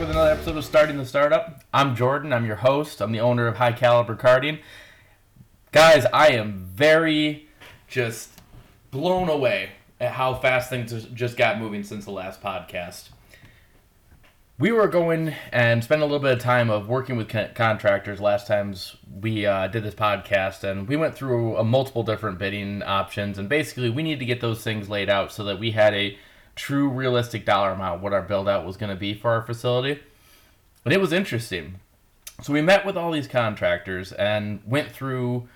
with 0.00 0.10
another 0.10 0.30
episode 0.30 0.56
of 0.56 0.64
Starting 0.64 0.96
the 0.96 1.04
Startup. 1.04 1.60
I'm 1.74 1.94
Jordan. 1.94 2.32
I'm 2.32 2.46
your 2.46 2.56
host. 2.56 3.02
I'm 3.02 3.12
the 3.12 3.20
owner 3.20 3.46
of 3.46 3.58
High 3.58 3.72
Caliber 3.72 4.16
Karting. 4.16 4.60
Guys, 5.72 6.06
I 6.10 6.28
am 6.28 6.70
very 6.74 7.50
just 7.86 8.30
blown 8.90 9.28
away 9.28 9.68
at 10.00 10.12
how 10.12 10.32
fast 10.36 10.70
things 10.70 11.04
just 11.12 11.36
got 11.36 11.58
moving 11.58 11.82
since 11.82 12.06
the 12.06 12.12
last 12.12 12.40
podcast. 12.40 13.10
We 14.58 14.72
were 14.72 14.88
going 14.88 15.34
and 15.52 15.84
spent 15.84 16.00
a 16.00 16.06
little 16.06 16.18
bit 16.18 16.32
of 16.32 16.38
time 16.38 16.70
of 16.70 16.88
working 16.88 17.18
with 17.18 17.28
con- 17.28 17.50
contractors 17.54 18.22
last 18.22 18.46
times 18.46 18.96
we 19.20 19.44
uh, 19.44 19.66
did 19.66 19.84
this 19.84 19.94
podcast, 19.94 20.64
and 20.64 20.88
we 20.88 20.96
went 20.96 21.14
through 21.14 21.58
a 21.58 21.64
multiple 21.64 22.04
different 22.04 22.38
bidding 22.38 22.82
options, 22.82 23.36
and 23.36 23.50
basically 23.50 23.90
we 23.90 24.02
needed 24.02 24.20
to 24.20 24.24
get 24.26 24.40
those 24.40 24.62
things 24.62 24.88
laid 24.88 25.10
out 25.10 25.30
so 25.30 25.44
that 25.44 25.58
we 25.58 25.72
had 25.72 25.92
a 25.92 26.16
true 26.54 26.88
realistic 26.88 27.44
dollar 27.44 27.70
amount 27.70 28.02
what 28.02 28.12
our 28.12 28.22
build 28.22 28.48
out 28.48 28.66
was 28.66 28.76
going 28.76 28.90
to 28.90 28.98
be 28.98 29.14
for 29.14 29.30
our 29.30 29.42
facility. 29.42 30.00
And 30.84 30.94
it 30.94 31.00
was 31.00 31.12
interesting. 31.12 31.76
So 32.42 32.52
we 32.52 32.62
met 32.62 32.86
with 32.86 32.96
all 32.96 33.10
these 33.10 33.28
contractors 33.28 34.12
and 34.12 34.60
went 34.64 34.90
through 34.90 35.48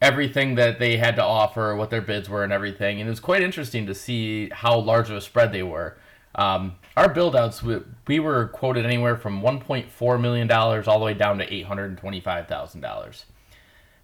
everything 0.00 0.54
that 0.56 0.78
they 0.78 0.96
had 0.96 1.16
to 1.16 1.22
offer, 1.22 1.74
what 1.76 1.90
their 1.90 2.00
bids 2.00 2.28
were, 2.28 2.44
and 2.44 2.52
everything. 2.52 3.00
And 3.00 3.08
it 3.08 3.10
was 3.10 3.20
quite 3.20 3.42
interesting 3.42 3.86
to 3.86 3.94
see 3.94 4.50
how 4.50 4.78
large 4.78 5.10
of 5.10 5.16
a 5.16 5.20
spread 5.20 5.52
they 5.52 5.62
were. 5.62 5.96
Um, 6.34 6.76
our 6.96 7.08
build 7.08 7.36
outs, 7.36 7.62
we, 7.62 7.80
we 8.06 8.20
were 8.20 8.48
quoted 8.48 8.84
anywhere 8.84 9.16
from 9.16 9.40
$1.4 9.40 10.20
million 10.20 10.50
all 10.50 10.98
the 10.98 11.04
way 11.04 11.14
down 11.14 11.38
to 11.38 11.46
$825,000. 11.46 13.24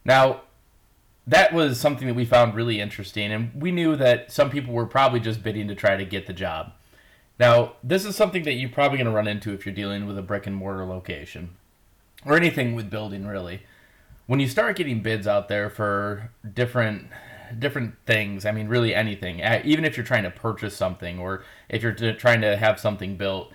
Now, 0.05 0.43
that 1.27 1.53
was 1.53 1.79
something 1.79 2.09
that 2.09 2.15
we 2.15 2.25
found 2.25 2.55
really 2.55 2.81
interesting, 2.81 3.33
and 3.33 3.51
we 3.55 3.71
knew 3.71 3.97
that 3.97 4.33
some 4.33 4.51
people 4.51 4.75
were 4.75 4.87
probably 4.87 5.21
just 5.21 5.43
bidding 5.43 5.69
to 5.69 5.75
try 5.75 5.97
to 5.97 6.05
get 6.05 6.27
the 6.27 6.33
job. 6.33 6.73
Now, 7.39 7.75
this 7.83 8.05
is 8.05 8.17
something 8.17 8.43
that 8.43 8.55
you're 8.55 8.69
probably 8.69 8.99
going 8.99 9.07
to 9.07 9.13
run 9.13 9.27
into 9.27 9.53
if 9.53 9.65
you're 9.65 9.75
dealing 9.75 10.07
with 10.07 10.19
a 10.19 10.23
brick 10.23 10.47
and 10.47 10.55
mortar 10.55 10.85
location 10.85 11.51
or 12.27 12.37
anything 12.37 12.75
with 12.75 12.91
building, 12.91 13.27
really. 13.27 13.63
When 14.27 14.41
you 14.41 14.49
start 14.49 14.77
getting 14.77 15.03
bids 15.03 15.27
out 15.27 15.49
there 15.49 15.71
for 15.71 16.31
different 16.55 17.09
different 17.59 17.95
things, 18.07 18.45
I 18.45 18.53
mean, 18.53 18.69
really 18.69 18.95
anything, 18.95 19.43
eh, 19.43 19.63
even 19.65 19.85
if 19.85 19.97
you're 19.97 20.07
trying 20.07 20.23
to 20.23 20.31
purchase 20.31 20.77
something 20.77 21.19
or 21.19 21.43
if 21.69 21.83
you're 21.83 21.93
trying 22.13 22.43
to 22.43 22.57
have 22.57 22.79
something 22.79 23.17
built, 23.17 23.53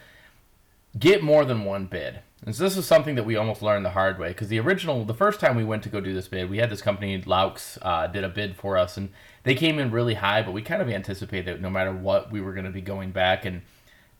get 0.97 1.23
more 1.23 1.45
than 1.45 1.63
one 1.63 1.86
bid. 1.86 2.19
And 2.45 2.55
so 2.55 2.64
this 2.64 2.78
is 2.78 2.86
something 2.86 3.16
that 3.16 3.25
we 3.25 3.36
almost 3.36 3.61
learned 3.61 3.86
the 3.86 3.91
hard 3.91 4.19
way 4.19 4.30
because 4.30 4.50
the 4.50 4.59
original, 4.59 5.03
the 5.05 5.14
first 5.14 5.39
time 5.39 5.55
we 5.55 5.64
went 5.64 5.83
to 5.83 5.89
go 5.89 6.02
do 6.02 6.14
this 6.14 6.28
bid, 6.28 6.50
we 6.50 6.58
had 6.58 6.69
this 6.69 6.81
company 6.81 7.19
Laux 7.22 7.77
uh, 7.81 8.08
did 8.08 8.23
a 8.23 8.30
bid 8.30 8.55
for 8.55 8.77
us, 8.77 8.97
and 8.97 9.09
they 9.44 9.55
came 9.55 9.80
in 9.80 9.89
really 9.89 10.16
high, 10.16 10.42
but 10.42 10.52
we 10.52 10.61
kind 10.61 10.81
of 10.81 10.89
anticipated 10.89 11.55
that 11.55 11.61
no 11.61 11.69
matter 11.69 11.92
what, 11.94 12.31
we 12.31 12.42
were 12.42 12.53
going 12.53 12.66
to 12.66 12.72
be 12.72 12.81
going 12.81 13.11
back 13.11 13.45
and 13.45 13.61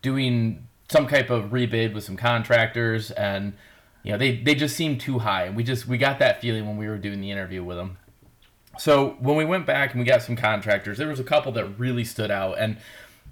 doing 0.02 0.66
some 0.88 1.06
type 1.06 1.30
of 1.30 1.50
rebid 1.50 1.94
with 1.94 2.04
some 2.04 2.16
contractors, 2.16 3.10
and 3.12 3.52
you 4.02 4.12
know 4.12 4.18
they 4.18 4.36
they 4.36 4.54
just 4.54 4.76
seemed 4.76 5.00
too 5.00 5.20
high, 5.20 5.44
and 5.44 5.56
we 5.56 5.62
just 5.62 5.86
we 5.86 5.98
got 5.98 6.18
that 6.18 6.40
feeling 6.40 6.66
when 6.66 6.76
we 6.76 6.88
were 6.88 6.98
doing 6.98 7.20
the 7.20 7.30
interview 7.30 7.62
with 7.62 7.76
them. 7.76 7.98
So 8.78 9.16
when 9.20 9.36
we 9.36 9.44
went 9.44 9.66
back 9.66 9.92
and 9.92 10.00
we 10.00 10.06
got 10.06 10.22
some 10.22 10.36
contractors, 10.36 10.98
there 10.98 11.08
was 11.08 11.20
a 11.20 11.24
couple 11.24 11.52
that 11.52 11.78
really 11.78 12.04
stood 12.04 12.30
out, 12.30 12.58
and 12.58 12.78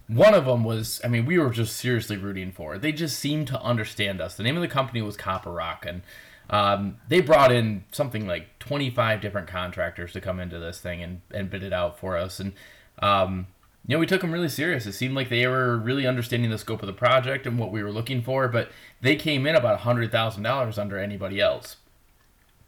one 0.08 0.34
of 0.34 0.44
them 0.44 0.64
was, 0.64 1.00
I 1.02 1.08
mean, 1.08 1.24
we 1.24 1.38
were 1.38 1.50
just 1.50 1.76
seriously 1.76 2.16
rooting 2.16 2.52
for. 2.52 2.74
it. 2.74 2.82
They 2.82 2.92
just 2.92 3.18
seemed 3.18 3.48
to 3.48 3.60
understand 3.60 4.20
us. 4.20 4.34
The 4.34 4.42
name 4.42 4.56
of 4.56 4.62
the 4.62 4.68
company 4.68 5.00
was 5.00 5.16
Copper 5.16 5.50
Rock, 5.50 5.86
and 5.86 6.02
um, 6.50 6.98
they 7.08 7.20
brought 7.20 7.50
in 7.50 7.84
something 7.90 8.26
like 8.26 8.58
25 8.58 9.20
different 9.20 9.48
contractors 9.48 10.12
to 10.12 10.20
come 10.20 10.40
into 10.40 10.58
this 10.58 10.78
thing 10.78 11.02
and, 11.02 11.22
and 11.32 11.48
bid 11.48 11.62
it 11.62 11.72
out 11.72 11.98
for 11.98 12.18
us. 12.18 12.38
And, 12.38 12.52
um, 12.98 13.46
you 13.86 13.96
know, 13.96 13.98
we 14.00 14.06
took 14.06 14.20
them 14.20 14.32
really 14.32 14.48
serious. 14.48 14.84
It 14.86 14.92
seemed 14.92 15.14
like 15.14 15.30
they 15.30 15.46
were 15.46 15.78
really 15.78 16.06
understanding 16.06 16.50
the 16.50 16.58
scope 16.58 16.82
of 16.82 16.86
the 16.86 16.92
project 16.92 17.46
and 17.46 17.58
what 17.58 17.72
we 17.72 17.82
were 17.82 17.92
looking 17.92 18.22
for, 18.22 18.46
but 18.48 18.70
they 19.00 19.16
came 19.16 19.46
in 19.46 19.54
about 19.54 19.80
$100,000 19.80 20.78
under 20.78 20.98
anybody 20.98 21.40
else, 21.40 21.76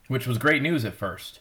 which 0.09 0.27
was 0.27 0.39
great 0.39 0.63
news 0.63 0.85
at 0.87 0.95
first. 0.95 1.41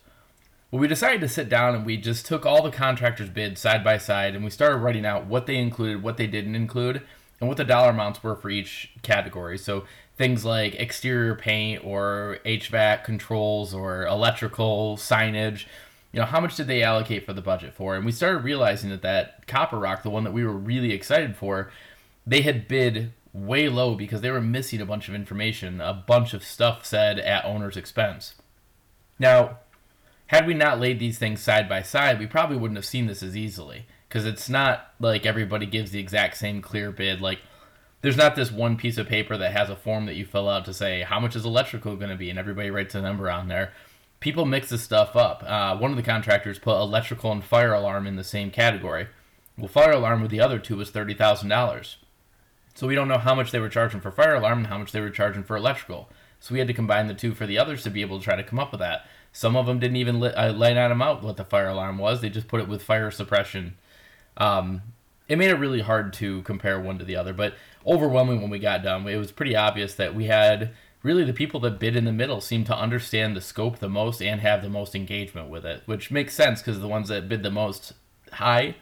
Well, 0.75 0.81
we 0.81 0.89
decided 0.89 1.21
to 1.21 1.29
sit 1.29 1.47
down 1.47 1.73
and 1.73 1.85
we 1.85 1.95
just 1.95 2.25
took 2.25 2.45
all 2.45 2.61
the 2.61 2.69
contractors' 2.69 3.29
bids 3.29 3.61
side 3.61 3.81
by 3.81 3.97
side 3.97 4.35
and 4.35 4.43
we 4.43 4.49
started 4.51 4.79
writing 4.79 5.05
out 5.05 5.25
what 5.25 5.45
they 5.45 5.55
included, 5.55 6.03
what 6.03 6.17
they 6.17 6.27
didn't 6.27 6.53
include, 6.53 7.01
and 7.39 7.47
what 7.47 7.55
the 7.55 7.63
dollar 7.63 7.91
amounts 7.91 8.21
were 8.21 8.35
for 8.35 8.49
each 8.49 8.91
category. 9.01 9.57
So 9.57 9.85
things 10.17 10.43
like 10.43 10.75
exterior 10.75 11.33
paint 11.33 11.85
or 11.85 12.39
HVAC 12.45 13.05
controls 13.05 13.73
or 13.73 14.05
electrical 14.05 14.97
signage. 14.97 15.65
You 16.11 16.19
know, 16.19 16.25
how 16.25 16.41
much 16.41 16.57
did 16.57 16.67
they 16.67 16.83
allocate 16.83 17.25
for 17.25 17.31
the 17.31 17.41
budget 17.41 17.73
for? 17.73 17.95
And 17.95 18.05
we 18.05 18.11
started 18.11 18.43
realizing 18.43 18.89
that 18.89 19.01
that 19.01 19.47
Copper 19.47 19.79
Rock, 19.79 20.03
the 20.03 20.09
one 20.09 20.25
that 20.25 20.33
we 20.33 20.43
were 20.43 20.51
really 20.51 20.91
excited 20.91 21.37
for, 21.37 21.71
they 22.27 22.41
had 22.41 22.67
bid 22.67 23.13
way 23.31 23.69
low 23.69 23.95
because 23.95 24.19
they 24.19 24.29
were 24.29 24.41
missing 24.41 24.81
a 24.81 24.85
bunch 24.85 25.07
of 25.07 25.15
information. 25.15 25.79
A 25.79 25.93
bunch 25.93 26.33
of 26.33 26.43
stuff 26.43 26.85
said 26.85 27.17
at 27.17 27.45
owner's 27.45 27.77
expense. 27.77 28.33
Now, 29.17 29.59
had 30.27 30.47
we 30.47 30.53
not 30.53 30.79
laid 30.79 30.99
these 30.99 31.17
things 31.17 31.41
side 31.41 31.69
by 31.69 31.81
side, 31.81 32.19
we 32.19 32.27
probably 32.27 32.57
wouldn't 32.57 32.77
have 32.77 32.85
seen 32.85 33.07
this 33.07 33.23
as 33.23 33.37
easily. 33.37 33.85
Because 34.07 34.25
it's 34.25 34.49
not 34.49 34.93
like 34.99 35.25
everybody 35.25 35.65
gives 35.65 35.91
the 35.91 35.99
exact 35.99 36.37
same 36.37 36.61
clear 36.61 36.91
bid. 36.91 37.21
Like, 37.21 37.39
there's 38.01 38.15
not 38.15 38.35
this 38.35 38.51
one 38.51 38.77
piece 38.77 38.97
of 38.97 39.07
paper 39.07 39.35
that 39.35 39.51
has 39.51 39.69
a 39.69 39.75
form 39.75 40.05
that 40.05 40.15
you 40.15 40.25
fill 40.25 40.47
out 40.47 40.63
to 40.65 40.73
say 40.73 41.01
how 41.01 41.19
much 41.19 41.35
is 41.35 41.43
electrical 41.43 41.95
going 41.95 42.11
to 42.11 42.15
be, 42.15 42.29
and 42.29 42.39
everybody 42.39 42.69
writes 42.69 42.95
a 42.95 43.01
number 43.01 43.29
on 43.29 43.47
there. 43.47 43.73
People 44.19 44.45
mix 44.45 44.69
this 44.69 44.83
stuff 44.83 45.15
up. 45.15 45.43
Uh, 45.45 45.75
one 45.77 45.91
of 45.91 45.97
the 45.97 46.03
contractors 46.03 46.59
put 46.59 46.79
electrical 46.79 47.31
and 47.31 47.43
fire 47.43 47.73
alarm 47.73 48.07
in 48.07 48.15
the 48.15 48.23
same 48.23 48.51
category. 48.51 49.07
Well, 49.57 49.67
fire 49.67 49.91
alarm 49.91 50.21
with 50.21 50.31
the 50.31 50.39
other 50.39 50.59
two 50.59 50.77
was 50.77 50.91
thirty 50.91 51.13
thousand 51.13 51.49
dollars. 51.49 51.97
So 52.73 52.87
we 52.87 52.95
don't 52.95 53.07
know 53.07 53.17
how 53.17 53.35
much 53.35 53.51
they 53.51 53.59
were 53.59 53.69
charging 53.69 54.01
for 54.01 54.11
fire 54.11 54.35
alarm 54.35 54.59
and 54.59 54.67
how 54.67 54.77
much 54.77 54.91
they 54.91 55.01
were 55.01 55.09
charging 55.09 55.43
for 55.43 55.55
electrical. 55.55 56.09
So 56.39 56.53
we 56.53 56.59
had 56.59 56.67
to 56.67 56.73
combine 56.73 57.07
the 57.07 57.13
two 57.13 57.33
for 57.33 57.45
the 57.45 57.57
others 57.57 57.83
to 57.83 57.89
be 57.89 58.01
able 58.01 58.19
to 58.19 58.23
try 58.23 58.35
to 58.35 58.43
come 58.43 58.59
up 58.59 58.71
with 58.71 58.79
that. 58.81 59.07
Some 59.35 59.57
of 59.57 59.65
them 59.65 59.79
didn't 59.79 59.97
even 59.97 60.21
lit, 60.21 60.33
uh, 60.37 60.53
line 60.53 60.75
them 60.75 61.01
out 61.01 61.21
what 61.21 61.35
the 61.35 61.43
fire 61.43 61.67
alarm 61.67 61.97
was. 61.97 62.21
They 62.21 62.29
just 62.29 62.47
put 62.47 62.61
it 62.61 62.69
with 62.69 62.81
fire 62.81 63.11
suppression. 63.11 63.75
Um, 64.37 64.81
it 65.27 65.37
made 65.37 65.49
it 65.49 65.59
really 65.59 65.81
hard 65.81 66.13
to 66.13 66.41
compare 66.43 66.79
one 66.79 66.97
to 66.99 67.03
the 67.03 67.17
other, 67.17 67.33
but 67.33 67.55
overwhelming 67.85 68.39
when 68.39 68.49
we 68.49 68.59
got 68.59 68.81
done. 68.81 69.05
It 69.09 69.17
was 69.17 69.33
pretty 69.33 69.53
obvious 69.53 69.93
that 69.95 70.15
we 70.15 70.27
had 70.27 70.71
really 71.03 71.25
the 71.25 71.33
people 71.33 71.59
that 71.59 71.79
bid 71.79 71.97
in 71.97 72.05
the 72.05 72.13
middle 72.13 72.39
seemed 72.39 72.65
to 72.67 72.77
understand 72.77 73.35
the 73.35 73.41
scope 73.41 73.79
the 73.79 73.89
most 73.89 74.21
and 74.21 74.39
have 74.39 74.61
the 74.61 74.69
most 74.69 74.95
engagement 74.95 75.49
with 75.49 75.65
it, 75.65 75.83
which 75.85 76.11
makes 76.11 76.33
sense 76.33 76.61
because 76.61 76.79
the 76.79 76.87
ones 76.87 77.09
that 77.09 77.27
bid 77.27 77.43
the 77.43 77.51
most 77.51 77.91
high 78.31 78.75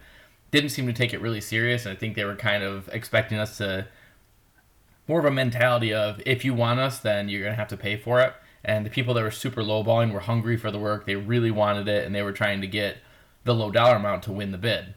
didn't 0.51 0.69
seem 0.69 0.85
to 0.85 0.93
take 0.93 1.15
it 1.15 1.21
really 1.21 1.41
serious. 1.41 1.83
And 1.83 1.97
I 1.97 1.99
think 1.99 2.15
they 2.15 2.25
were 2.25 2.35
kind 2.35 2.61
of 2.61 2.87
expecting 2.93 3.39
us 3.39 3.57
to 3.57 3.87
more 5.07 5.17
of 5.17 5.25
a 5.25 5.31
mentality 5.31 5.91
of 5.91 6.21
if 6.27 6.45
you 6.45 6.53
want 6.53 6.79
us, 6.79 6.99
then 6.99 7.27
you're 7.27 7.41
going 7.41 7.53
to 7.53 7.57
have 7.57 7.69
to 7.69 7.77
pay 7.77 7.97
for 7.97 8.21
it 8.21 8.35
and 8.63 8.85
the 8.85 8.89
people 8.89 9.13
that 9.13 9.23
were 9.23 9.31
super 9.31 9.61
lowballing 9.61 10.13
were 10.13 10.21
hungry 10.21 10.57
for 10.57 10.71
the 10.71 10.79
work. 10.79 11.05
They 11.05 11.15
really 11.15 11.51
wanted 11.51 11.87
it, 11.87 12.05
and 12.05 12.15
they 12.15 12.21
were 12.21 12.31
trying 12.31 12.61
to 12.61 12.67
get 12.67 12.97
the 13.43 13.53
low 13.53 13.71
dollar 13.71 13.95
amount 13.97 14.23
to 14.23 14.31
win 14.31 14.51
the 14.51 14.57
bid. 14.57 14.93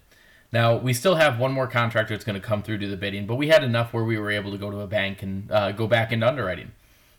Now 0.53 0.77
we 0.77 0.93
still 0.93 1.17
have 1.17 1.39
one 1.39 1.53
more 1.53 1.67
contractor 1.67 2.15
that's 2.15 2.25
going 2.25 2.41
to 2.41 2.47
come 2.47 2.63
through 2.63 2.79
to 2.79 2.89
the 2.89 2.97
bidding, 2.97 3.27
but 3.27 3.35
we 3.35 3.49
had 3.49 3.65
enough 3.65 3.93
where 3.93 4.05
we 4.05 4.19
were 4.19 4.31
able 4.31 4.53
to 4.53 4.59
go 4.59 4.71
to 4.71 4.81
a 4.81 4.87
bank 4.87 5.23
and 5.23 5.51
uh, 5.51 5.73
go 5.73 5.87
back 5.87 6.13
into 6.13 6.27
underwriting. 6.27 6.73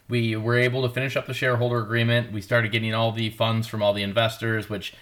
We 0.09 0.35
were 0.37 0.57
able 0.57 0.83
to 0.83 0.89
finish 0.89 1.17
up 1.17 1.27
the 1.27 1.33
shareholder 1.33 1.79
agreement. 1.79 2.31
We 2.31 2.41
started 2.41 2.71
getting 2.71 2.93
all 2.93 3.11
the 3.11 3.29
funds 3.29 3.67
from 3.67 3.83
all 3.83 3.93
the 3.93 4.03
investors, 4.03 4.69
which, 4.69 4.93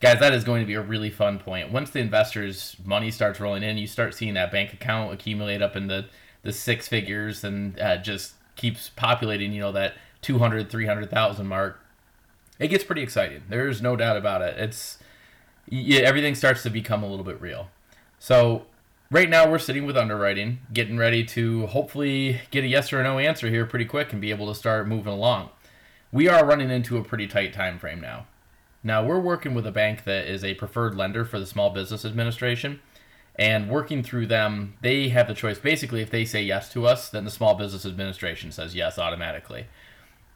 guys, 0.00 0.18
that 0.18 0.34
is 0.34 0.42
going 0.42 0.60
to 0.62 0.66
be 0.66 0.74
a 0.74 0.82
really 0.82 1.10
fun 1.10 1.38
point. 1.38 1.70
Once 1.70 1.90
the 1.90 2.00
investors' 2.00 2.76
money 2.84 3.12
starts 3.12 3.38
rolling 3.38 3.62
in, 3.62 3.78
you 3.78 3.86
start 3.86 4.14
seeing 4.14 4.34
that 4.34 4.50
bank 4.50 4.72
account 4.72 5.12
accumulate 5.12 5.62
up 5.62 5.76
in 5.76 5.86
the 5.86 6.06
the 6.42 6.52
six 6.52 6.88
figures 6.88 7.42
and 7.42 7.78
uh, 7.80 7.96
just 7.96 8.34
keeps 8.56 8.90
populating. 8.90 9.52
You 9.52 9.60
know 9.60 9.72
that 9.72 9.94
200, 10.22 10.70
300,000 10.70 11.46
mark, 11.46 11.80
it 12.58 12.68
gets 12.68 12.84
pretty 12.84 13.02
exciting. 13.02 13.42
There's 13.48 13.80
no 13.80 13.96
doubt 13.96 14.16
about 14.16 14.42
it. 14.42 14.58
It's 14.58 14.98
yeah, 15.70 16.00
everything 16.00 16.34
starts 16.34 16.62
to 16.62 16.70
become 16.70 17.02
a 17.02 17.06
little 17.06 17.24
bit 17.24 17.40
real. 17.40 17.68
So 18.18 18.66
right 19.10 19.28
now 19.28 19.48
we're 19.50 19.58
sitting 19.58 19.86
with 19.86 19.96
underwriting, 19.96 20.60
getting 20.72 20.96
ready 20.96 21.24
to 21.24 21.66
hopefully 21.66 22.40
get 22.50 22.64
a 22.64 22.68
yes 22.68 22.92
or 22.92 23.02
no 23.02 23.18
answer 23.18 23.48
here 23.48 23.66
pretty 23.66 23.84
quick 23.84 24.12
and 24.12 24.20
be 24.20 24.30
able 24.30 24.48
to 24.48 24.54
start 24.54 24.88
moving 24.88 25.12
along. 25.12 25.50
We 26.10 26.28
are 26.28 26.44
running 26.44 26.70
into 26.70 26.96
a 26.96 27.04
pretty 27.04 27.26
tight 27.26 27.52
time 27.52 27.78
frame 27.78 28.00
now. 28.00 28.26
Now 28.82 29.04
we're 29.04 29.20
working 29.20 29.54
with 29.54 29.66
a 29.66 29.72
bank 29.72 30.04
that 30.04 30.26
is 30.26 30.42
a 30.42 30.54
preferred 30.54 30.94
lender 30.94 31.24
for 31.24 31.38
the 31.38 31.46
Small 31.46 31.70
Business 31.70 32.04
Administration. 32.04 32.80
And 33.34 33.68
working 33.70 34.02
through 34.02 34.26
them, 34.26 34.74
they 34.80 35.10
have 35.10 35.28
the 35.28 35.34
choice. 35.34 35.58
Basically, 35.58 36.00
if 36.00 36.10
they 36.10 36.24
say 36.24 36.42
yes 36.42 36.72
to 36.72 36.86
us, 36.86 37.08
then 37.08 37.24
the 37.24 37.30
Small 37.30 37.54
Business 37.54 37.86
Administration 37.86 38.50
says 38.50 38.74
yes 38.74 38.98
automatically. 38.98 39.66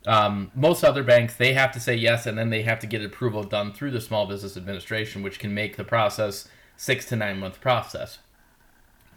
Um, 0.06 0.50
most 0.54 0.82
other 0.82 1.02
banks, 1.02 1.34
they 1.34 1.52
have 1.52 1.72
to 1.72 1.81
say 1.81 1.94
yes, 1.94 2.26
and 2.26 2.37
then 2.37 2.50
they 2.50 2.62
have 2.62 2.81
to 2.81 2.87
get 2.87 3.04
approval 3.04 3.44
done 3.44 3.72
through 3.72 3.93
the 3.93 4.00
Small 4.00 4.26
Business 4.26 4.56
Administration, 4.56 5.22
which 5.22 5.38
can 5.38 5.54
make 5.54 5.76
the 5.76 5.84
process 5.84 6.49
six 6.76 7.06
to 7.06 7.16
nine 7.16 7.38
month 7.38 7.60
process. 7.60 8.19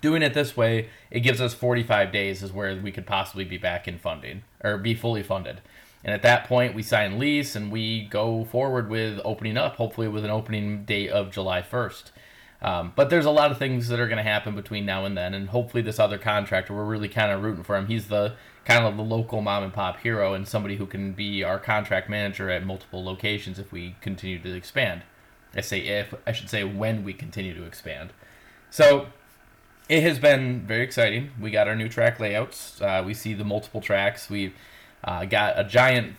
Doing 0.02 0.22
it 0.22 0.36
this 0.36 0.56
way, 0.56 0.90
it 1.10 1.22
gives 1.22 1.42
us 1.42 1.56
45 1.56 2.12
days 2.12 2.44
is 2.44 2.52
where 2.52 2.76
we 2.76 2.92
could 2.92 3.08
possibly 3.08 3.44
be 3.44 3.58
back 3.58 3.88
in 3.88 3.98
funding 3.98 4.44
or 4.64 4.78
be 4.78 4.94
fully 4.94 5.24
funded. 5.24 5.62
And 6.04 6.14
at 6.14 6.22
that 6.22 6.44
point, 6.44 6.76
we 6.76 6.84
sign 6.84 7.18
lease 7.18 7.56
and 7.56 7.72
we 7.72 8.06
go 8.06 8.46
forward 8.46 8.90
with 8.90 9.20
opening 9.26 9.58
up, 9.58 9.78
hopefully 9.78 10.08
with 10.08 10.24
an 10.24 10.30
opening 10.30 10.86
date 10.86 11.10
of 11.10 11.32
July 11.32 11.64
1st. 11.64 12.12
Um, 12.62 12.94
but 12.96 13.10
there's 13.10 13.26
a 13.26 13.32
lot 13.32 13.50
of 13.50 13.58
things 13.58 13.88
that 13.88 14.00
are 14.00 14.08
going 14.08 14.18
to 14.18 14.24
happen 14.24 14.56
between 14.56 14.86
now 14.86 15.06
and 15.06 15.18
then, 15.18 15.34
and 15.34 15.50
hopefully 15.50 15.82
this 15.82 16.00
other 16.00 16.20
contractor, 16.20 16.76
we're 16.76 16.86
really 16.86 17.10
kind 17.10 17.32
of 17.32 17.44
rooting 17.44 17.64
for 17.64 17.76
him. 17.76 17.88
He's 17.88 18.08
the 18.08 18.36
kind 18.66 18.84
of 18.84 18.98
the 18.98 19.04
local 19.04 19.42
mom 19.42 19.64
and 19.64 19.74
pop 19.74 20.00
hero 20.00 20.34
and 20.34 20.48
somebody 20.48 20.78
who 20.78 20.88
can 20.88 21.14
be 21.14 21.44
our 21.44 21.60
contract 21.60 22.10
manager 22.10 22.50
at 22.50 22.66
multiple 22.66 23.04
locations 23.04 23.60
if 23.60 23.72
we 23.72 23.96
continue 24.02 24.40
to 24.40 24.56
expand. 24.56 25.04
I 25.56 25.62
say 25.62 25.80
if, 25.80 26.14
I 26.26 26.32
should 26.32 26.50
say 26.50 26.64
when 26.64 27.04
we 27.04 27.14
continue 27.14 27.54
to 27.54 27.64
expand. 27.64 28.12
So 28.72 29.08
it 29.88 30.02
has 30.02 30.18
been 30.18 30.66
very 30.66 30.84
exciting. 30.84 31.30
We 31.40 31.52
got 31.52 31.68
our 31.68 31.76
new 31.76 31.88
track 31.88 32.20
layouts. 32.20 32.82
Uh, 32.82 33.04
we 33.06 33.14
see 33.14 33.34
the 33.34 33.46
multiple 33.46 33.82
tracks. 33.82 34.30
We've 34.30 34.54
uh, 35.04 35.26
got 35.26 35.58
a 35.60 35.64
giant 35.64 36.16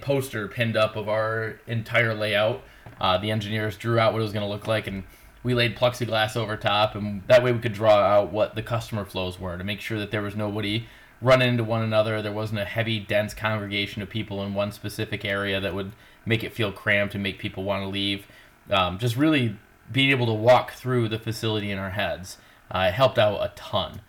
poster 0.00 0.48
pinned 0.48 0.76
up 0.76 0.96
of 0.96 1.08
our 1.08 1.60
entire 1.66 2.14
layout. 2.14 2.62
Uh, 3.00 3.18
the 3.18 3.30
engineers 3.30 3.76
drew 3.76 3.98
out 3.98 4.12
what 4.12 4.20
it 4.20 4.22
was 4.22 4.32
going 4.32 4.44
to 4.44 4.50
look 4.50 4.66
like, 4.66 4.86
and 4.86 5.04
we 5.42 5.54
laid 5.54 5.76
plexiglass 5.76 6.36
over 6.36 6.56
top, 6.56 6.94
and 6.94 7.22
that 7.26 7.42
way 7.42 7.52
we 7.52 7.58
could 7.58 7.74
draw 7.74 7.96
out 7.96 8.32
what 8.32 8.54
the 8.54 8.62
customer 8.62 9.04
flows 9.04 9.38
were 9.38 9.58
to 9.58 9.64
make 9.64 9.80
sure 9.80 9.98
that 9.98 10.10
there 10.10 10.22
was 10.22 10.34
nobody 10.34 10.86
running 11.20 11.48
into 11.48 11.64
one 11.64 11.82
another. 11.82 12.22
There 12.22 12.32
wasn't 12.32 12.60
a 12.60 12.64
heavy, 12.64 13.00
dense 13.00 13.34
congregation 13.34 14.02
of 14.02 14.10
people 14.10 14.42
in 14.42 14.54
one 14.54 14.72
specific 14.72 15.24
area 15.24 15.60
that 15.60 15.74
would 15.74 15.92
make 16.24 16.44
it 16.44 16.52
feel 16.52 16.72
cramped 16.72 17.14
and 17.14 17.22
make 17.22 17.38
people 17.38 17.64
want 17.64 17.82
to 17.82 17.88
leave. 17.88 18.26
Um, 18.70 18.98
just 18.98 19.16
really 19.16 19.56
being 19.90 20.10
able 20.10 20.26
to 20.26 20.32
walk 20.32 20.72
through 20.72 21.08
the 21.08 21.18
facility 21.18 21.70
in 21.70 21.78
our 21.78 21.90
heads 21.90 22.38
uh, 22.70 22.90
helped 22.90 23.18
out 23.18 23.42
a 23.42 23.52
ton. 23.56 24.00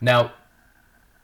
Now, 0.00 0.32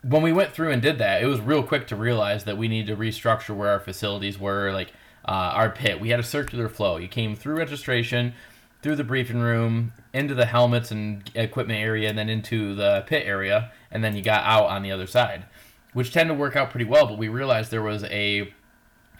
when 0.02 0.22
we 0.22 0.32
went 0.32 0.52
through 0.52 0.70
and 0.70 0.80
did 0.80 0.98
that, 0.98 1.22
it 1.22 1.26
was 1.26 1.40
real 1.40 1.62
quick 1.62 1.86
to 1.88 1.96
realize 1.96 2.44
that 2.44 2.56
we 2.56 2.68
needed 2.68 2.96
to 2.96 3.00
restructure 3.00 3.54
where 3.54 3.70
our 3.70 3.80
facilities 3.80 4.38
were, 4.38 4.72
like 4.72 4.92
uh, 5.26 5.52
our 5.54 5.70
pit. 5.70 6.00
We 6.00 6.08
had 6.08 6.20
a 6.20 6.24
circular 6.24 6.68
flow. 6.68 6.96
You 6.96 7.08
came 7.08 7.36
through 7.36 7.56
registration, 7.56 8.32
through 8.82 8.96
the 8.96 9.04
briefing 9.04 9.40
room, 9.40 9.92
into 10.12 10.34
the 10.34 10.46
helmets 10.46 10.90
and 10.90 11.30
equipment 11.34 11.78
area, 11.78 12.08
and 12.08 12.18
then 12.18 12.28
into 12.28 12.74
the 12.74 13.04
pit 13.06 13.26
area, 13.26 13.72
and 13.90 14.02
then 14.02 14.16
you 14.16 14.22
got 14.22 14.44
out 14.44 14.66
on 14.66 14.82
the 14.82 14.90
other 14.90 15.06
side, 15.06 15.44
which 15.92 16.12
tend 16.12 16.28
to 16.28 16.34
work 16.34 16.56
out 16.56 16.70
pretty 16.70 16.84
well. 16.84 17.06
But 17.06 17.18
we 17.18 17.28
realized 17.28 17.70
there 17.70 17.82
was 17.82 18.04
a 18.04 18.52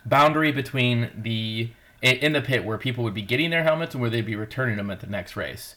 boundary 0.04 0.52
between 0.52 1.10
the 1.16 1.70
in 2.02 2.32
the 2.32 2.40
pit 2.40 2.64
where 2.64 2.78
people 2.78 3.04
would 3.04 3.14
be 3.14 3.22
getting 3.22 3.50
their 3.50 3.62
helmets 3.62 3.94
and 3.94 4.00
where 4.00 4.10
they'd 4.10 4.24
be 4.24 4.36
returning 4.36 4.76
them 4.76 4.90
at 4.90 5.00
the 5.00 5.06
next 5.06 5.36
race. 5.36 5.76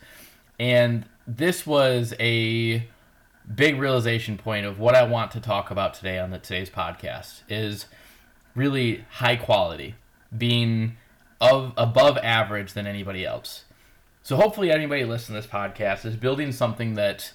And 0.58 1.06
this 1.28 1.68
was 1.68 2.14
a 2.20 2.88
big 3.54 3.78
realization 3.78 4.38
point 4.38 4.66
of 4.66 4.80
what 4.80 4.96
I 4.96 5.04
want 5.04 5.32
to 5.32 5.42
talk 5.42 5.70
about 5.70 5.94
today 5.94 6.18
on 6.20 6.32
the 6.32 6.38
today's 6.38 6.70
podcast 6.70 7.42
is 7.50 7.88
really 8.56 9.04
high 9.12 9.36
quality, 9.36 9.96
being 10.36 10.96
of 11.42 11.74
above 11.76 12.18
average 12.20 12.72
than 12.74 12.88
anybody 12.88 13.26
else. 13.26 13.66
So 14.24 14.38
hopefully 14.38 14.72
anybody 14.72 15.04
listening 15.04 15.42
to 15.42 15.46
this 15.46 15.52
podcast 15.52 16.06
is 16.06 16.16
building 16.16 16.54
something 16.54 16.94
that 16.96 17.34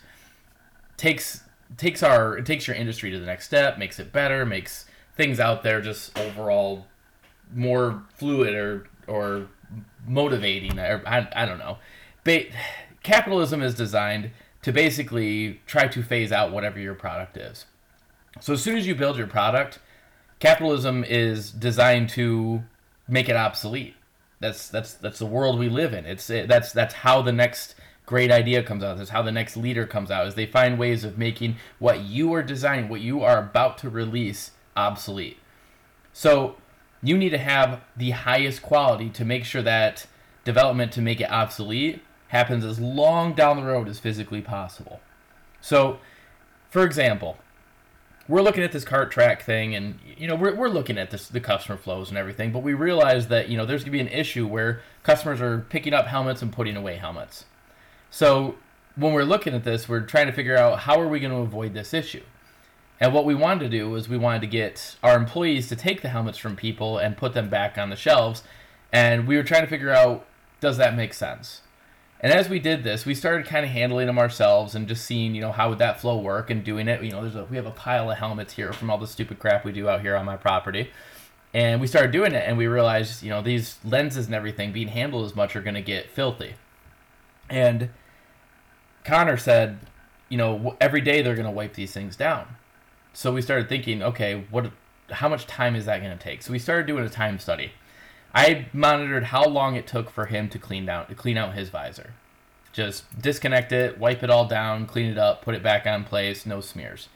takes 0.97 1.43
takes 1.77 2.03
our 2.03 2.41
takes 2.41 2.67
your 2.67 2.77
industry 2.77 3.11
to 3.11 3.21
the 3.21 3.27
next 3.27 3.45
step, 3.45 3.79
makes 3.79 3.99
it 3.99 4.11
better, 4.11 4.47
makes 4.47 4.87
things 5.15 5.39
out 5.39 5.63
there 5.63 5.83
just 5.83 6.19
overall 6.19 6.87
more 7.55 8.03
fluid 8.15 8.55
or 8.55 8.89
or 9.07 9.49
motivating 10.07 10.79
or 10.79 11.03
I, 11.07 11.29
I 11.37 11.45
don't 11.45 11.59
know. 11.59 11.77
But 12.25 12.47
capitalism 13.03 13.61
is 13.63 13.75
designed 13.75 14.31
to 14.63 14.73
basically 14.73 15.61
try 15.67 15.89
to 15.89 16.03
phase 16.03 16.33
out 16.33 16.53
whatever 16.53 16.79
your 16.79 16.95
product 16.95 17.37
is. 17.37 17.67
So 18.41 18.55
as 18.55 18.63
soon 18.63 18.79
as 18.79 18.87
you 18.87 18.95
build 18.95 19.19
your 19.19 19.27
product, 19.27 19.79
capitalism 20.41 21.05
is 21.05 21.51
designed 21.51 22.09
to 22.11 22.63
make 23.07 23.29
it 23.29 23.37
obsolete. 23.37 23.95
That's 24.41 24.69
that's 24.69 24.95
that's 24.95 25.19
the 25.19 25.27
world 25.27 25.59
we 25.59 25.69
live 25.69 25.93
in. 25.93 26.07
It's 26.07 26.31
it, 26.31 26.49
that's 26.49 26.73
that's 26.73 26.95
how 26.95 27.23
the 27.23 27.33
next 27.33 27.75
great 28.07 28.31
idea 28.31 28.63
comes 28.63 28.83
out. 28.83 28.97
That's 28.97 29.11
how 29.11 29.23
the 29.23 29.33
next 29.33 29.57
leader 29.57 29.87
comes 29.87 30.11
out. 30.11 30.27
Is 30.27 30.35
they 30.35 30.47
find 30.47 30.79
ways 30.79 31.05
of 31.05 31.19
making 31.19 31.57
what 31.79 32.01
you 32.01 32.33
are 32.33 32.43
designing, 32.43 32.89
what 32.89 33.01
you 33.01 33.23
are 33.23 33.39
about 33.39 33.79
to 33.79 33.91
release, 33.91 34.53
obsolete. 34.77 35.39
So 36.13 36.57
you 37.03 37.17
need 37.17 37.31
to 37.31 37.39
have 37.39 37.83
the 37.97 38.11
highest 38.11 38.63
quality 38.63 39.11
to 39.11 39.25
make 39.25 39.45
sure 39.45 39.63
that 39.63 40.07
development 40.45 40.93
to 40.93 41.03
make 41.03 41.21
it 41.21 41.31
obsolete 41.31 42.01
happens 42.29 42.65
as 42.65 42.81
long 42.81 43.35
down 43.35 43.57
the 43.57 43.65
road 43.65 43.89
as 43.89 43.99
physically 43.99 44.41
possible. 44.41 45.01
So, 45.61 45.99
for 46.71 46.85
example, 46.85 47.39
we're 48.29 48.43
looking 48.43 48.63
at 48.63 48.73
this 48.73 48.85
cart 48.85 49.11
track 49.11 49.43
thing 49.43 49.75
and 49.75 49.99
you 50.17 50.29
know 50.29 50.35
we're, 50.35 50.55
we're 50.55 50.69
looking 50.69 50.99
at 50.99 51.11
this 51.11 51.29
the 51.29 51.41
customer 51.41 51.79
flows 51.79 52.11
and 52.11 52.19
everything 52.19 52.53
but 52.53 52.61
we 52.61 52.75
realize 52.75 53.29
that 53.29 53.49
you 53.49 53.57
know 53.57 53.65
there's 53.65 53.83
going 53.83 53.93
to 53.93 53.99
be 53.99 54.01
an 54.01 54.09
issue 54.09 54.47
where 54.47 54.83
customers 55.03 55.41
are 55.41 55.67
picking 55.71 55.95
up 55.95 56.07
helmets 56.07 56.43
and 56.43 56.53
putting 56.53 56.77
away 56.77 56.97
helmets. 56.97 57.47
So 58.11 58.57
when 58.97 59.13
we're 59.13 59.25
looking 59.25 59.55
at 59.55 59.65
this 59.65 59.89
we're 59.89 60.03
trying 60.03 60.27
to 60.27 60.33
figure 60.33 60.57
out 60.57 60.81
how 60.81 61.01
are 61.01 61.09
we 61.09 61.21
going 61.21 61.33
to 61.33 61.39
avoid 61.39 61.75
this 61.75 61.95
issue? 61.95 62.23
And 63.01 63.15
what 63.15 63.25
we 63.25 63.35
wanted 63.35 63.61
to 63.61 63.69
do 63.69 63.89
was 63.89 64.09
we 64.09 64.19
wanted 64.19 64.41
to 64.41 64.49
get 64.49 64.97
our 65.03 65.17
employees 65.17 65.69
to 65.69 65.77
take 65.77 66.03
the 66.03 66.09
helmets 66.09 66.37
from 66.37 66.57
people 66.57 66.99
and 66.99 67.17
put 67.17 67.33
them 67.33 67.49
back 67.49 67.79
on 67.79 67.91
the 67.91 67.97
shelves 67.97 68.43
and 68.93 69.27
we 69.27 69.37
were 69.37 69.43
trying 69.43 69.63
to 69.63 69.69
figure 69.69 69.91
out 69.91 70.27
does 70.61 70.77
that 70.79 70.97
make 70.97 71.15
sense 71.15 71.63
and 72.21 72.33
as 72.33 72.49
we 72.49 72.59
did 72.59 72.83
this, 72.83 73.07
we 73.07 73.15
started 73.15 73.47
kind 73.47 73.65
of 73.65 73.71
handling 73.71 74.09
them 74.09 74.19
ourselves 74.19 74.75
and 74.75 74.89
just 74.89 75.05
seeing, 75.05 75.35
you 75.35 75.41
know, 75.41 75.53
how 75.53 75.69
would 75.69 75.79
that 75.79 76.01
flow 76.01 76.19
work 76.19 76.51
and 76.51 76.65
doing 76.65 76.89
it. 76.89 77.03
You 77.03 77.13
know, 77.13 77.23
there's 77.23 77.37
a 77.37 77.45
we 77.45 77.57
have 77.57 77.67
a 77.67 77.71
pile 77.71 78.11
of 78.11 78.19
helmets 78.19 78.55
here 78.55 78.73
from 78.73 78.91
all 78.91 78.99
the 78.99 79.07
stupid 79.07 79.39
crap 79.39 79.65
we 79.65 79.73
do 79.73 79.89
out 79.89 80.01
here 80.01 80.17
on 80.17 80.27
my 80.27 80.37
property. 80.37 80.91
And 81.55 81.81
we 81.81 81.87
started 81.87 82.11
doing 82.11 82.33
it 82.35 82.45
and 82.47 82.59
we 82.59 82.67
realized, 82.67 83.23
you 83.23 83.31
know, 83.31 83.41
these 83.41 83.79
lenses 83.85 84.27
and 84.27 84.35
everything 84.35 84.73
being 84.73 84.89
handled 84.89 85.27
as 85.27 85.37
much 85.37 85.57
are 85.57 85.63
going 85.63 85.75
to 85.75 85.83
get 85.83 86.11
filthy. 86.11 86.55
And 87.49 87.91
Connor 89.05 89.37
said, 89.37 89.79
you 90.29 90.37
know, 90.37 90.77
every 90.81 91.01
day 91.01 91.23
they're 91.23 91.35
going 91.35 91.47
to 91.47 91.53
wipe 91.53 91.75
these 91.75 91.93
things 91.93 92.17
down. 92.17 92.57
So 93.13 93.33
we 93.33 93.43
started 93.43 93.69
thinking, 93.69 94.03
okay, 94.03 94.45
what 94.51 94.71
how 95.11 95.29
much 95.29 95.47
time 95.47 95.75
is 95.75 95.87
that 95.87 96.03
going 96.03 96.17
to 96.17 96.23
take? 96.23 96.43
So 96.43 96.53
we 96.53 96.59
started 96.59 96.87
doing 96.87 97.05
a 97.05 97.09
time 97.09 97.39
study. 97.39 97.73
I 98.39 98.67
monitored 98.73 99.25
how 99.25 99.45
long 99.45 99.75
it 99.75 99.89
took 99.89 100.11
for 100.11 100.27
him 100.27 100.49
to 100.51 100.61
clean 100.61 100.87
down 100.87 101.09
to 101.09 101.15
clean 101.17 101.37
out 101.37 101.55
his 101.55 101.71
visor. 101.71 102.13
Just 102.73 103.21
disconnect 103.21 103.73
it, 103.73 103.99
wipe 103.99 104.23
it 104.23 104.31
all 104.31 104.47
down, 104.47 104.87
clean 104.87 105.11
it 105.11 105.19
up, 105.19 105.43
put 105.43 105.57
it 105.57 105.63
back 105.63 105.89
on 105.89 106.05
place, 106.05 106.47
no 106.47 106.61
smears. 106.61 107.09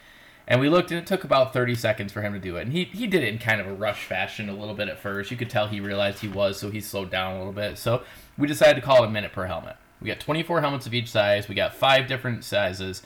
And 0.49 0.61
we 0.61 0.69
looked 0.69 0.91
and 0.91 0.99
it 0.99 1.07
took 1.07 1.23
about 1.23 1.53
30 1.53 1.77
seconds 1.77 2.13
for 2.13 2.23
him 2.23 2.33
to 2.33 2.41
do 2.41 2.57
it. 2.57 2.63
And 2.63 2.73
he, 2.73 2.87
he 2.87 3.07
did 3.07 3.23
it 3.23 3.29
in 3.29 3.39
kind 3.39 3.61
of 3.61 3.69
a 3.69 3.73
rush 3.73 4.05
fashion 4.05 4.49
a 4.49 4.53
little 4.53 4.75
bit 4.75 4.89
at 4.89 4.99
first. 4.99 5.31
You 5.31 5.37
could 5.37 5.49
tell 5.49 5.69
he 5.69 5.79
realized 5.79 6.19
he 6.19 6.27
was, 6.29 6.59
so 6.59 6.71
he 6.71 6.81
slowed 6.81 7.11
down 7.13 7.35
a 7.35 7.39
little 7.39 7.53
bit. 7.53 7.79
So 7.79 8.03
we 8.37 8.49
decided 8.49 8.75
to 8.75 8.85
call 8.85 9.05
it 9.05 9.07
a 9.07 9.11
minute 9.11 9.33
per 9.33 9.47
helmet. 9.47 9.77
We 10.01 10.09
got 10.09 10.19
24 10.19 10.61
helmets 10.61 10.89
of 10.89 10.95
each 10.95 11.09
size. 11.09 11.49
We 11.49 11.55
got 11.55 11.73
five 11.73 12.09
different 12.09 12.43
sizes. 12.43 13.01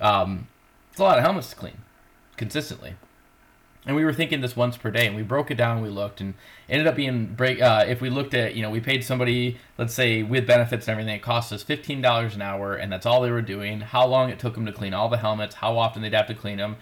Um, 0.00 0.46
it's 0.92 1.00
a 1.00 1.02
lot 1.02 1.18
of 1.18 1.24
helmets 1.24 1.50
to 1.50 1.56
clean 1.56 1.78
consistently 2.36 2.94
and 3.86 3.94
we 3.94 4.04
were 4.04 4.12
thinking 4.12 4.40
this 4.40 4.56
once 4.56 4.76
per 4.76 4.90
day 4.90 5.06
and 5.06 5.14
we 5.14 5.22
broke 5.22 5.50
it 5.50 5.54
down 5.54 5.76
and 5.76 5.82
we 5.82 5.90
looked 5.90 6.20
and 6.20 6.34
ended 6.68 6.86
up 6.86 6.96
being 6.96 7.26
break 7.26 7.62
uh, 7.62 7.84
if 7.86 8.00
we 8.00 8.10
looked 8.10 8.34
at 8.34 8.54
you 8.54 8.62
know 8.62 8.70
we 8.70 8.80
paid 8.80 9.04
somebody 9.04 9.56
let's 9.78 9.94
say 9.94 10.22
with 10.22 10.46
benefits 10.46 10.88
and 10.88 10.92
everything 10.92 11.14
it 11.14 11.22
cost 11.22 11.52
us 11.52 11.62
$15 11.62 12.34
an 12.34 12.42
hour 12.42 12.74
and 12.74 12.92
that's 12.92 13.06
all 13.06 13.22
they 13.22 13.30
were 13.30 13.42
doing. 13.42 13.80
How 13.80 14.06
long 14.06 14.28
it 14.28 14.38
took 14.38 14.54
them 14.54 14.66
to 14.66 14.72
clean 14.72 14.92
all 14.92 15.08
the 15.08 15.18
helmets 15.18 15.56
how 15.56 15.78
often 15.78 16.02
they'd 16.02 16.14
have 16.14 16.26
to 16.26 16.34
clean 16.34 16.58
them 16.58 16.76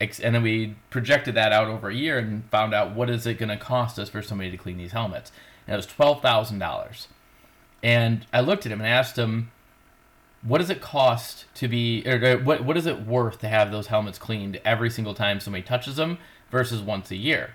and 0.00 0.34
then 0.34 0.42
we 0.42 0.76
projected 0.90 1.34
that 1.34 1.52
out 1.52 1.68
over 1.68 1.88
a 1.88 1.94
year 1.94 2.18
and 2.18 2.48
found 2.50 2.72
out 2.72 2.94
what 2.94 3.10
is 3.10 3.26
it 3.26 3.34
going 3.34 3.48
to 3.48 3.56
cost 3.56 3.98
us 3.98 4.08
for 4.08 4.22
somebody 4.22 4.50
to 4.50 4.56
clean 4.56 4.76
these 4.76 4.92
helmets. 4.92 5.32
And 5.66 5.74
it 5.74 5.76
was 5.76 5.86
$12000 5.86 7.06
and 7.82 8.26
i 8.32 8.40
looked 8.40 8.66
at 8.66 8.72
him 8.72 8.80
and 8.80 8.88
asked 8.88 9.16
him 9.16 9.50
what 10.42 10.58
does 10.58 10.70
it 10.70 10.80
cost 10.80 11.46
to 11.54 11.68
be 11.68 12.02
or 12.06 12.38
what, 12.38 12.64
what 12.64 12.76
is 12.76 12.86
it 12.86 13.06
worth 13.06 13.38
to 13.40 13.48
have 13.48 13.70
those 13.70 13.88
helmets 13.88 14.18
cleaned 14.18 14.60
every 14.64 14.90
single 14.90 15.14
time 15.14 15.40
somebody 15.40 15.62
touches 15.62 15.96
them 15.96 16.18
versus 16.50 16.80
once 16.80 17.10
a 17.10 17.16
year. 17.16 17.54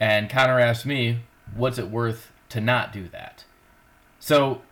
And 0.00 0.28
Connor 0.28 0.58
asked 0.58 0.86
me, 0.86 1.20
what's 1.54 1.78
it 1.78 1.90
worth 1.90 2.30
to 2.50 2.60
not 2.60 2.92
do 2.92 3.08
that? 3.08 3.44
So 4.18 4.62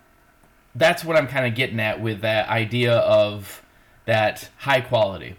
that's 0.74 1.04
what 1.04 1.16
I'm 1.16 1.26
kind 1.26 1.46
of 1.46 1.54
getting 1.54 1.80
at 1.80 2.00
with 2.00 2.20
that 2.20 2.48
idea 2.48 2.96
of 2.96 3.62
that 4.06 4.50
high 4.58 4.80
quality. 4.80 5.36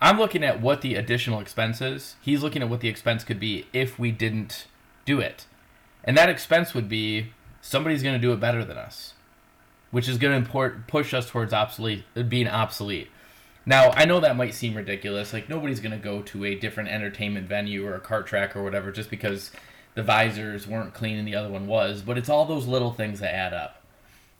I'm 0.00 0.18
looking 0.18 0.42
at 0.42 0.60
what 0.60 0.80
the 0.80 0.96
additional 0.96 1.38
expense 1.38 1.80
is. 1.80 2.16
He's 2.20 2.42
looking 2.42 2.60
at 2.60 2.68
what 2.68 2.80
the 2.80 2.88
expense 2.88 3.22
could 3.22 3.38
be 3.38 3.66
if 3.72 3.98
we 3.98 4.10
didn't 4.10 4.66
do 5.04 5.20
it. 5.20 5.46
And 6.02 6.16
that 6.16 6.28
expense 6.28 6.74
would 6.74 6.88
be 6.88 7.28
somebody's 7.60 8.02
going 8.02 8.16
to 8.16 8.20
do 8.20 8.32
it 8.32 8.40
better 8.40 8.64
than 8.64 8.76
us, 8.76 9.14
which 9.92 10.08
is 10.08 10.18
going 10.18 10.44
to 10.44 10.72
push 10.88 11.14
us 11.14 11.30
towards 11.30 11.52
obsolete, 11.52 12.04
being 12.28 12.48
obsolete. 12.48 13.08
Now, 13.64 13.90
I 13.92 14.04
know 14.04 14.20
that 14.20 14.36
might 14.36 14.54
seem 14.54 14.74
ridiculous. 14.74 15.32
Like, 15.32 15.48
nobody's 15.48 15.80
going 15.80 15.92
to 15.92 16.02
go 16.02 16.22
to 16.22 16.44
a 16.44 16.54
different 16.54 16.88
entertainment 16.88 17.48
venue 17.48 17.86
or 17.86 17.94
a 17.94 18.00
cart 18.00 18.26
track 18.26 18.56
or 18.56 18.62
whatever 18.62 18.90
just 18.90 19.10
because 19.10 19.52
the 19.94 20.02
visors 20.02 20.66
weren't 20.66 20.94
clean 20.94 21.18
and 21.18 21.28
the 21.28 21.36
other 21.36 21.48
one 21.48 21.66
was. 21.66 22.02
But 22.02 22.18
it's 22.18 22.28
all 22.28 22.44
those 22.44 22.66
little 22.66 22.92
things 22.92 23.20
that 23.20 23.34
add 23.34 23.54
up. 23.54 23.82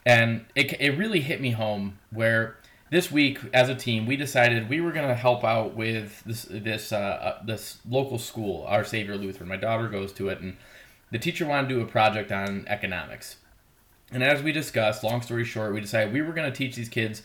And 0.05 0.47
it, 0.57 0.81
it 0.81 0.99
really 0.99 1.21
hit 1.21 1.41
me 1.41 1.51
home 1.51 1.99
where 2.11 2.57
this 2.91 3.13
week, 3.13 3.39
as 3.55 3.69
a 3.69 3.75
team, 3.75 4.07
we 4.07 4.17
decided 4.17 4.69
we 4.69 4.81
were 4.81 4.93
going 4.93 5.09
to 5.09 5.15
help 5.15 5.45
out 5.45 5.75
with 5.75 6.23
this, 6.25 6.47
this, 6.51 6.93
uh, 6.93 6.97
uh, 6.97 7.45
this 7.45 7.79
local 7.89 8.19
school, 8.19 8.65
Our 8.67 8.85
Savior 8.85 9.17
Lutheran. 9.17 9.49
My 9.49 9.57
daughter 9.57 9.89
goes 9.89 10.13
to 10.15 10.29
it, 10.29 10.41
and 10.41 10.57
the 11.11 11.19
teacher 11.19 11.47
wanted 11.47 11.69
to 11.69 11.75
do 11.77 11.81
a 11.81 11.87
project 11.87 12.33
on 12.33 12.65
economics. 12.69 13.37
And 14.11 14.23
as 14.23 14.43
we 14.43 14.53
discussed, 14.53 15.05
long 15.05 15.23
story 15.23 15.45
short, 15.45 15.73
we 15.73 15.81
decided 15.81 16.13
we 16.13 16.21
were 16.21 16.35
going 16.35 16.51
to 16.51 16.57
teach 16.57 16.77
these 16.77 16.91
kids 16.91 17.23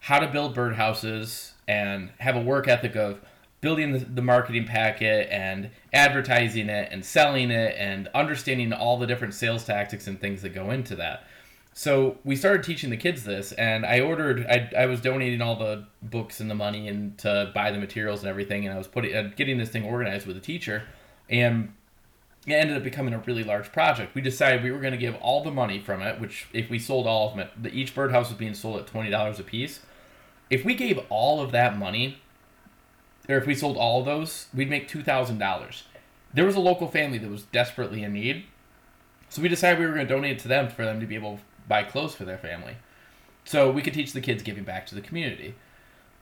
how 0.00 0.18
to 0.18 0.28
build 0.28 0.56
birdhouses 0.56 1.52
and 1.68 2.10
have 2.18 2.36
a 2.36 2.40
work 2.40 2.68
ethic 2.68 2.96
of 2.96 3.20
building 3.60 3.92
the, 3.92 3.98
the 3.98 4.22
marketing 4.22 4.64
packet 4.64 5.28
and 5.30 5.70
advertising 5.92 6.68
it 6.68 6.88
and 6.90 7.04
selling 7.04 7.50
it 7.50 7.76
and 7.78 8.08
understanding 8.14 8.72
all 8.72 8.98
the 8.98 9.06
different 9.06 9.34
sales 9.34 9.64
tactics 9.64 10.06
and 10.06 10.18
things 10.20 10.42
that 10.42 10.50
go 10.50 10.70
into 10.70 10.96
that. 10.96 11.24
So 11.72 12.18
we 12.24 12.34
started 12.36 12.64
teaching 12.64 12.90
the 12.90 12.96
kids 12.96 13.22
this, 13.22 13.52
and 13.52 13.86
I 13.86 14.00
ordered. 14.00 14.44
I, 14.46 14.70
I 14.76 14.86
was 14.86 15.00
donating 15.00 15.40
all 15.40 15.54
the 15.54 15.86
books 16.02 16.40
and 16.40 16.50
the 16.50 16.54
money 16.54 16.88
and 16.88 17.16
to 17.18 17.52
buy 17.54 17.70
the 17.70 17.78
materials 17.78 18.20
and 18.20 18.28
everything, 18.28 18.66
and 18.66 18.74
I 18.74 18.78
was 18.78 18.88
putting 18.88 19.14
uh, 19.14 19.30
getting 19.36 19.56
this 19.56 19.68
thing 19.68 19.84
organized 19.84 20.26
with 20.26 20.36
a 20.36 20.40
teacher, 20.40 20.82
and 21.28 21.72
it 22.44 22.54
ended 22.54 22.76
up 22.76 22.82
becoming 22.82 23.14
a 23.14 23.18
really 23.18 23.44
large 23.44 23.70
project. 23.70 24.16
We 24.16 24.20
decided 24.20 24.64
we 24.64 24.72
were 24.72 24.80
going 24.80 24.92
to 24.92 24.98
give 24.98 25.14
all 25.16 25.44
the 25.44 25.52
money 25.52 25.78
from 25.78 26.02
it, 26.02 26.20
which 26.20 26.48
if 26.52 26.68
we 26.70 26.78
sold 26.78 27.06
all 27.06 27.30
of 27.30 27.36
them, 27.36 27.48
the, 27.56 27.70
each 27.70 27.94
birdhouse 27.94 28.30
was 28.30 28.38
being 28.38 28.54
sold 28.54 28.80
at 28.80 28.86
twenty 28.88 29.10
dollars 29.10 29.38
a 29.38 29.44
piece. 29.44 29.80
If 30.50 30.64
we 30.64 30.74
gave 30.74 31.00
all 31.08 31.40
of 31.40 31.52
that 31.52 31.78
money, 31.78 32.20
or 33.28 33.36
if 33.36 33.46
we 33.46 33.54
sold 33.54 33.76
all 33.76 34.00
of 34.00 34.06
those, 34.06 34.48
we'd 34.52 34.68
make 34.68 34.88
two 34.88 35.02
thousand 35.02 35.38
dollars. 35.38 35.84
There 36.34 36.44
was 36.44 36.56
a 36.56 36.60
local 36.60 36.88
family 36.88 37.18
that 37.18 37.30
was 37.30 37.44
desperately 37.44 38.02
in 38.02 38.12
need, 38.12 38.44
so 39.28 39.40
we 39.40 39.48
decided 39.48 39.78
we 39.78 39.86
were 39.86 39.94
going 39.94 40.06
to 40.06 40.14
donate 40.14 40.40
to 40.40 40.48
them 40.48 40.68
for 40.68 40.84
them 40.84 41.00
to 41.00 41.06
be 41.06 41.14
able 41.14 41.36
to 41.36 41.42
buy 41.68 41.84
clothes 41.84 42.14
for 42.14 42.24
their 42.24 42.38
family. 42.38 42.76
So 43.44 43.70
we 43.70 43.82
could 43.82 43.94
teach 43.94 44.12
the 44.12 44.20
kids 44.20 44.42
giving 44.42 44.64
back 44.64 44.86
to 44.86 44.94
the 44.94 45.00
community. 45.00 45.54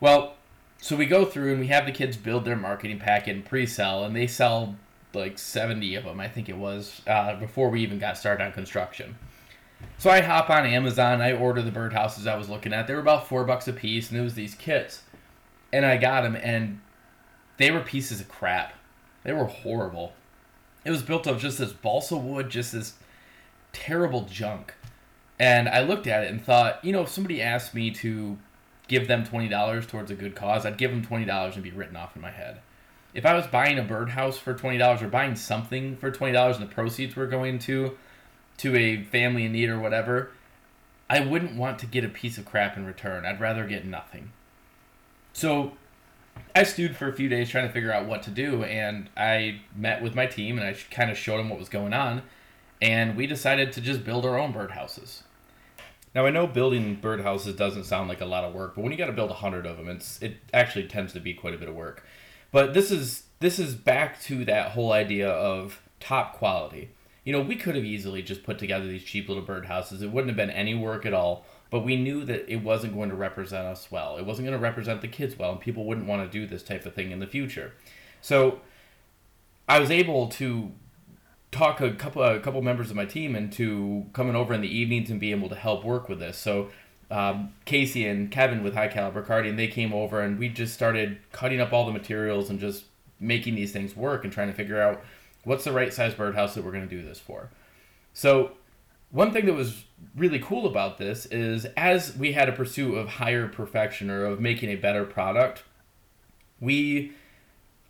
Well, 0.00 0.35
so 0.80 0.94
we 0.94 1.06
go 1.06 1.25
through 1.25 1.52
and 1.52 1.61
we 1.61 1.66
have 1.68 1.87
the 1.87 1.92
kids 1.92 2.16
build 2.16 2.44
their 2.44 2.56
marketing 2.56 2.99
packet 2.99 3.35
and 3.35 3.44
pre-sell, 3.44 4.04
and 4.04 4.14
they 4.14 4.26
sell 4.26 4.76
like 5.14 5.38
70 5.38 5.94
of 5.94 6.04
them, 6.04 6.20
I 6.20 6.28
think 6.28 6.49
it 6.49 6.56
was, 6.56 7.02
uh, 7.06 7.35
before 7.37 7.70
we 7.70 7.80
even 7.82 7.99
got 7.99 8.18
started 8.18 8.44
on 8.44 8.52
construction. 8.52 9.16
So 9.99 10.11
I 10.11 10.20
hop 10.20 10.49
on 10.49 10.64
Amazon, 10.64 11.20
I 11.20 11.32
order 11.32 11.61
the 11.61 11.70
birdhouses 11.70 12.26
I 12.26 12.37
was 12.37 12.49
looking 12.49 12.73
at. 12.73 12.87
They 12.87 12.94
were 12.94 13.00
about 13.00 13.28
four 13.28 13.44
bucks 13.44 13.66
a 13.66 13.73
piece, 13.73 14.11
and 14.11 14.18
it 14.18 14.23
was 14.23 14.35
these 14.35 14.54
kits. 14.54 15.02
And 15.73 15.85
I 15.85 15.97
got 15.97 16.23
them, 16.23 16.37
and 16.37 16.80
they 17.56 17.70
were 17.70 17.80
pieces 17.80 18.20
of 18.20 18.28
crap. 18.28 18.75
They 19.25 19.32
were 19.32 19.47
horrible. 19.47 20.12
It 20.85 20.90
was 20.90 21.02
built 21.02 21.26
of 21.26 21.40
just 21.40 21.58
this 21.58 21.73
balsa 21.73 22.16
wood, 22.16 22.49
just 22.49 22.73
this 22.73 22.94
terrible 23.73 24.23
junk. 24.23 24.75
And 25.38 25.68
I 25.68 25.82
looked 25.82 26.06
at 26.06 26.25
it 26.25 26.30
and 26.30 26.42
thought, 26.42 26.85
you 26.85 26.92
know, 26.92 27.02
if 27.02 27.08
somebody 27.08 27.42
asked 27.42 27.75
me 27.75 27.90
to 27.92 28.38
give 28.87 29.06
them 29.06 29.25
$20 29.25 29.87
towards 29.87 30.11
a 30.11 30.14
good 30.14 30.35
cause, 30.35 30.64
I'd 30.64 30.78
give 30.78 30.90
them 30.90 31.04
$20 31.04 31.54
and 31.54 31.62
be 31.62 31.70
written 31.70 31.97
off 31.97 32.16
in 32.16 32.23
my 32.23 32.30
head. 32.30 32.61
If 33.14 33.26
I 33.26 33.35
was 33.35 33.47
buying 33.47 33.78
a 33.78 33.82
birdhouse 33.82 34.38
for 34.38 34.54
$20 34.54 35.02
or 35.02 35.08
buying 35.08 35.37
something 35.37 35.97
for 35.97 36.11
$20 36.11 36.54
and 36.54 36.62
the 36.62 36.73
proceeds 36.73 37.16
were 37.16 37.26
going 37.26 37.58
to 37.61 37.97
to 38.59 38.77
a 38.77 39.03
family 39.05 39.45
in 39.45 39.53
need 39.53 39.69
or 39.69 39.79
whatever, 39.79 40.31
I 41.11 41.21
wouldn't 41.21 41.57
want 41.57 41.79
to 41.81 41.87
get 41.87 42.05
a 42.05 42.09
piece 42.09 42.38
of 42.38 42.45
crap 42.45 42.77
in 42.77 42.85
return. 42.85 43.25
I'd 43.25 43.41
rather 43.41 43.67
get 43.67 43.85
nothing. 43.85 44.33
So 45.33 45.73
I 46.55 46.65
stewed 46.65 46.97
for 46.97 47.09
a 47.09 47.12
few 47.12 47.29
days 47.29 47.49
trying 47.49 47.67
to 47.67 47.73
figure 47.73 47.93
out 47.93 48.07
what 48.07 48.23
to 48.25 48.31
do, 48.31 48.65
and 48.65 49.09
I 49.17 49.61
met 49.75 50.03
with 50.03 50.15
my 50.15 50.27
team 50.27 50.59
and 50.59 50.67
I 50.67 50.77
kind 50.91 51.11
of 51.11 51.17
showed 51.17 51.38
them 51.38 51.49
what 51.49 51.59
was 51.59 51.69
going 51.69 51.93
on, 51.93 52.23
and 52.83 53.17
we 53.17 53.27
decided 53.27 53.73
to 53.73 53.81
just 53.81 54.05
build 54.05 54.27
our 54.27 54.38
own 54.38 54.53
birdhouses. 54.53 55.23
Now 56.15 56.27
I 56.27 56.31
know 56.31 56.47
building 56.47 56.99
birdhouses 57.00 57.57
doesn't 57.57 57.85
sound 57.85 58.09
like 58.09 58.21
a 58.21 58.27
lot 58.27 58.45
of 58.45 58.55
work, 58.55 58.75
but 58.75 58.83
when 58.83 58.93
you 58.93 58.99
got 58.99 59.07
to 59.07 59.12
build 59.12 59.31
a 59.31 59.35
hundred 59.35 59.67
of 59.67 59.77
them, 59.77 59.88
it's 59.88 60.21
it 60.21 60.38
actually 60.53 60.88
tends 60.88 61.12
to 61.12 61.21
be 61.21 61.35
quite 61.35 61.55
a 61.55 61.59
bit 61.59 61.69
of 61.69 61.75
work. 61.75 62.05
But 62.50 62.75
this 62.75 62.91
is 62.91 63.25
this 63.41 63.59
is 63.59 63.75
back 63.75 64.21
to 64.23 64.45
that 64.47 64.73
whole 64.73 64.93
idea 64.93 65.29
of 65.29 65.81
top 66.00 66.35
quality. 66.35 66.91
You 67.28 67.32
know, 67.32 67.42
we 67.42 67.56
could 67.56 67.75
have 67.75 67.85
easily 67.85 68.23
just 68.23 68.42
put 68.42 68.58
together 68.58 68.87
these 68.87 69.04
cheap 69.04 69.28
little 69.28 69.44
birdhouses. 69.44 70.00
It 70.00 70.11
wouldn't 70.11 70.30
have 70.30 70.37
been 70.38 70.49
any 70.49 70.75
work 70.75 71.04
at 71.04 71.12
all. 71.12 71.44
But 71.68 71.80
we 71.80 71.94
knew 71.94 72.25
that 72.25 72.50
it 72.50 72.62
wasn't 72.62 72.94
going 72.94 73.11
to 73.11 73.14
represent 73.14 73.66
us 73.66 73.90
well. 73.90 74.16
It 74.16 74.25
wasn't 74.25 74.47
going 74.47 74.58
to 74.58 74.62
represent 74.62 75.02
the 75.02 75.08
kids 75.08 75.38
well, 75.38 75.52
and 75.52 75.61
people 75.61 75.85
wouldn't 75.85 76.06
want 76.06 76.25
to 76.25 76.38
do 76.38 76.47
this 76.47 76.62
type 76.62 76.87
of 76.87 76.94
thing 76.94 77.11
in 77.11 77.18
the 77.18 77.26
future. 77.26 77.75
So 78.23 78.62
I 79.68 79.78
was 79.78 79.90
able 79.90 80.28
to 80.28 80.73
talk 81.52 81.82
a 81.82 81.92
couple 81.92 82.23
a 82.23 82.40
couple 82.40 82.62
members 82.62 82.88
of 82.88 82.97
my 82.97 83.04
team 83.04 83.37
into 83.37 84.06
coming 84.14 84.35
over 84.35 84.54
in 84.54 84.62
the 84.62 84.75
evenings 84.75 85.11
and 85.11 85.20
be 85.20 85.30
able 85.30 85.50
to 85.50 85.54
help 85.54 85.85
work 85.85 86.08
with 86.08 86.20
this. 86.20 86.38
So 86.38 86.70
um, 87.11 87.52
Casey 87.66 88.06
and 88.06 88.30
Kevin 88.30 88.62
with 88.62 88.73
High 88.73 88.88
Caliber 88.88 89.23
Karting, 89.23 89.58
they 89.58 89.68
came 89.68 89.92
over 89.92 90.23
and 90.23 90.38
we 90.38 90.49
just 90.49 90.73
started 90.73 91.18
cutting 91.32 91.61
up 91.61 91.75
all 91.75 91.85
the 91.85 91.92
materials 91.92 92.49
and 92.49 92.58
just 92.58 92.85
making 93.20 93.54
these 93.54 93.73
things 93.73 93.94
work 93.94 94.25
and 94.25 94.32
trying 94.32 94.49
to 94.49 94.54
figure 94.54 94.80
out 94.80 95.02
what's 95.45 95.64
the 95.64 95.73
right 95.73 95.92
size 95.92 96.14
birdhouse 96.14 96.54
that 96.54 96.64
we're 96.64 96.73
going 96.73 96.88
to 96.88 96.97
do 96.97 97.02
this 97.02 97.18
for. 97.18 97.50
So 98.12 98.52
one 99.11 99.33
thing 99.33 99.47
that 99.47 99.54
was 99.54 99.85
really 100.16 100.38
cool 100.38 100.66
about 100.66 100.99
this 100.99 101.26
is 101.26 101.64
as 101.76 102.16
we 102.16 102.33
had 102.33 102.49
a 102.49 102.52
pursuit 102.52 102.97
of 102.97 103.09
higher 103.09 103.49
perfection 103.49 104.11
or 104.11 104.25
of 104.26 104.40
making 104.40 104.71
a 104.71 104.76
better 104.76 105.04
product, 105.04 105.64
we 106.61 107.12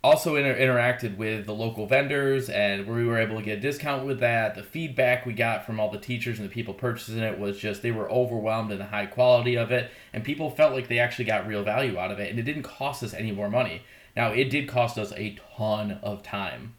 also 0.01 0.37
inter- 0.37 0.57
interacted 0.57 1.17
with 1.17 1.45
the 1.45 1.53
local 1.53 1.85
vendors 1.85 2.49
and 2.49 2.87
we 2.87 3.05
were 3.05 3.17
able 3.17 3.35
to 3.35 3.41
get 3.41 3.57
a 3.57 3.61
discount 3.61 4.05
with 4.05 4.19
that. 4.21 4.55
The 4.55 4.63
feedback 4.63 5.25
we 5.25 5.33
got 5.33 5.65
from 5.65 5.79
all 5.79 5.91
the 5.91 5.97
teachers 5.97 6.39
and 6.39 6.47
the 6.47 6.53
people 6.53 6.73
purchasing 6.73 7.19
it 7.19 7.37
was 7.37 7.57
just 7.57 7.81
they 7.81 7.91
were 7.91 8.09
overwhelmed 8.09 8.71
in 8.71 8.77
the 8.77 8.85
high 8.85 9.07
quality 9.07 9.57
of 9.57 9.71
it 9.71 9.91
and 10.13 10.23
people 10.23 10.49
felt 10.49 10.73
like 10.73 10.87
they 10.87 10.99
actually 10.99 11.25
got 11.25 11.47
real 11.47 11.63
value 11.63 11.97
out 11.97 12.11
of 12.11 12.19
it 12.19 12.29
and 12.29 12.39
it 12.39 12.43
didn't 12.43 12.63
cost 12.63 13.03
us 13.03 13.13
any 13.13 13.31
more 13.31 13.49
money. 13.49 13.81
Now 14.15 14.31
it 14.31 14.45
did 14.45 14.69
cost 14.69 14.97
us 14.97 15.11
a 15.17 15.37
ton 15.57 15.99
of 16.01 16.23
time 16.23 16.75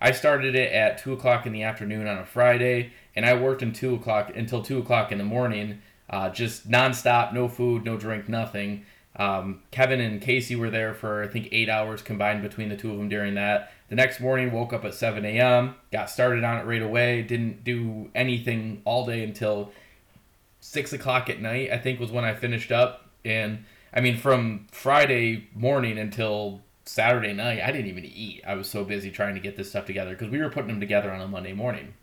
i 0.00 0.12
started 0.12 0.54
it 0.54 0.72
at 0.72 0.98
2 0.98 1.12
o'clock 1.12 1.46
in 1.46 1.52
the 1.52 1.62
afternoon 1.62 2.06
on 2.06 2.18
a 2.18 2.26
friday 2.26 2.92
and 3.14 3.24
i 3.24 3.34
worked 3.34 3.62
in 3.62 3.72
2 3.72 3.94
o'clock 3.94 4.30
until 4.34 4.62
2 4.62 4.78
o'clock 4.78 5.12
in 5.12 5.18
the 5.18 5.24
morning 5.24 5.80
uh, 6.10 6.30
just 6.30 6.70
nonstop 6.70 7.32
no 7.32 7.48
food 7.48 7.84
no 7.84 7.96
drink 7.96 8.28
nothing 8.28 8.84
um, 9.18 9.62
Kevin 9.72 10.00
and 10.00 10.22
Casey 10.22 10.54
were 10.54 10.70
there 10.70 10.94
for 10.94 11.24
I 11.24 11.28
think 11.28 11.48
eight 11.50 11.68
hours 11.68 12.02
combined 12.02 12.40
between 12.40 12.68
the 12.68 12.76
two 12.76 12.92
of 12.92 12.98
them 12.98 13.08
during 13.08 13.34
that. 13.34 13.72
The 13.88 13.96
next 13.96 14.20
morning, 14.20 14.52
woke 14.52 14.72
up 14.72 14.84
at 14.84 14.94
7 14.94 15.24
a.m., 15.24 15.74
got 15.90 16.08
started 16.08 16.44
on 16.44 16.58
it 16.58 16.66
right 16.66 16.82
away. 16.82 17.22
Didn't 17.22 17.64
do 17.64 18.10
anything 18.14 18.82
all 18.84 19.04
day 19.04 19.24
until 19.24 19.72
six 20.60 20.92
o'clock 20.92 21.28
at 21.28 21.40
night. 21.40 21.70
I 21.72 21.78
think 21.78 21.98
was 21.98 22.12
when 22.12 22.24
I 22.24 22.34
finished 22.34 22.70
up. 22.70 23.08
And 23.24 23.64
I 23.92 24.00
mean, 24.00 24.16
from 24.16 24.66
Friday 24.70 25.48
morning 25.54 25.98
until 25.98 26.60
Saturday 26.88 27.34
night, 27.34 27.60
I 27.62 27.70
didn't 27.70 27.88
even 27.88 28.04
eat. 28.04 28.42
I 28.46 28.54
was 28.54 28.68
so 28.68 28.82
busy 28.82 29.10
trying 29.10 29.34
to 29.34 29.40
get 29.40 29.56
this 29.56 29.70
stuff 29.70 29.84
together 29.84 30.12
because 30.12 30.30
we 30.30 30.38
were 30.38 30.48
putting 30.48 30.68
them 30.68 30.80
together 30.80 31.12
on 31.12 31.20
a 31.20 31.28
Monday 31.28 31.52
morning. 31.52 31.94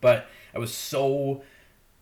But 0.00 0.26
I 0.54 0.58
was 0.58 0.74
so 0.74 1.42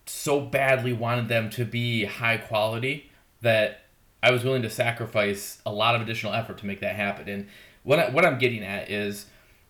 so 0.05 0.41
badly 0.41 0.91
wanted 0.91 1.29
them 1.29 1.49
to 1.51 1.63
be 1.63 2.03
high 2.03 2.37
quality 2.37 3.09
that 3.41 3.81
I 4.21 4.31
was 4.31 4.43
willing 4.43 4.63
to 4.63 4.69
sacrifice 4.69 5.61
a 5.65 5.71
lot 5.71 5.95
of 5.95 6.01
additional 6.01 6.33
effort 6.33 6.57
to 6.57 6.65
make 6.65 6.81
that 6.81 6.95
happen. 6.95 7.29
And 7.29 7.47
what 7.83 7.99
I, 7.99 8.09
what 8.09 8.25
I'm 8.25 8.37
getting 8.37 8.63
at 8.63 8.89
is 8.89 9.27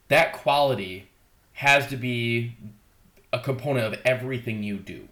that 0.07 0.33
quality 0.33 1.09
has 1.53 1.87
to 1.87 1.97
be 1.97 2.55
a 3.31 3.39
component 3.39 3.93
of 3.93 4.01
everything 4.05 4.63
you 4.63 4.77
do. 4.77 5.07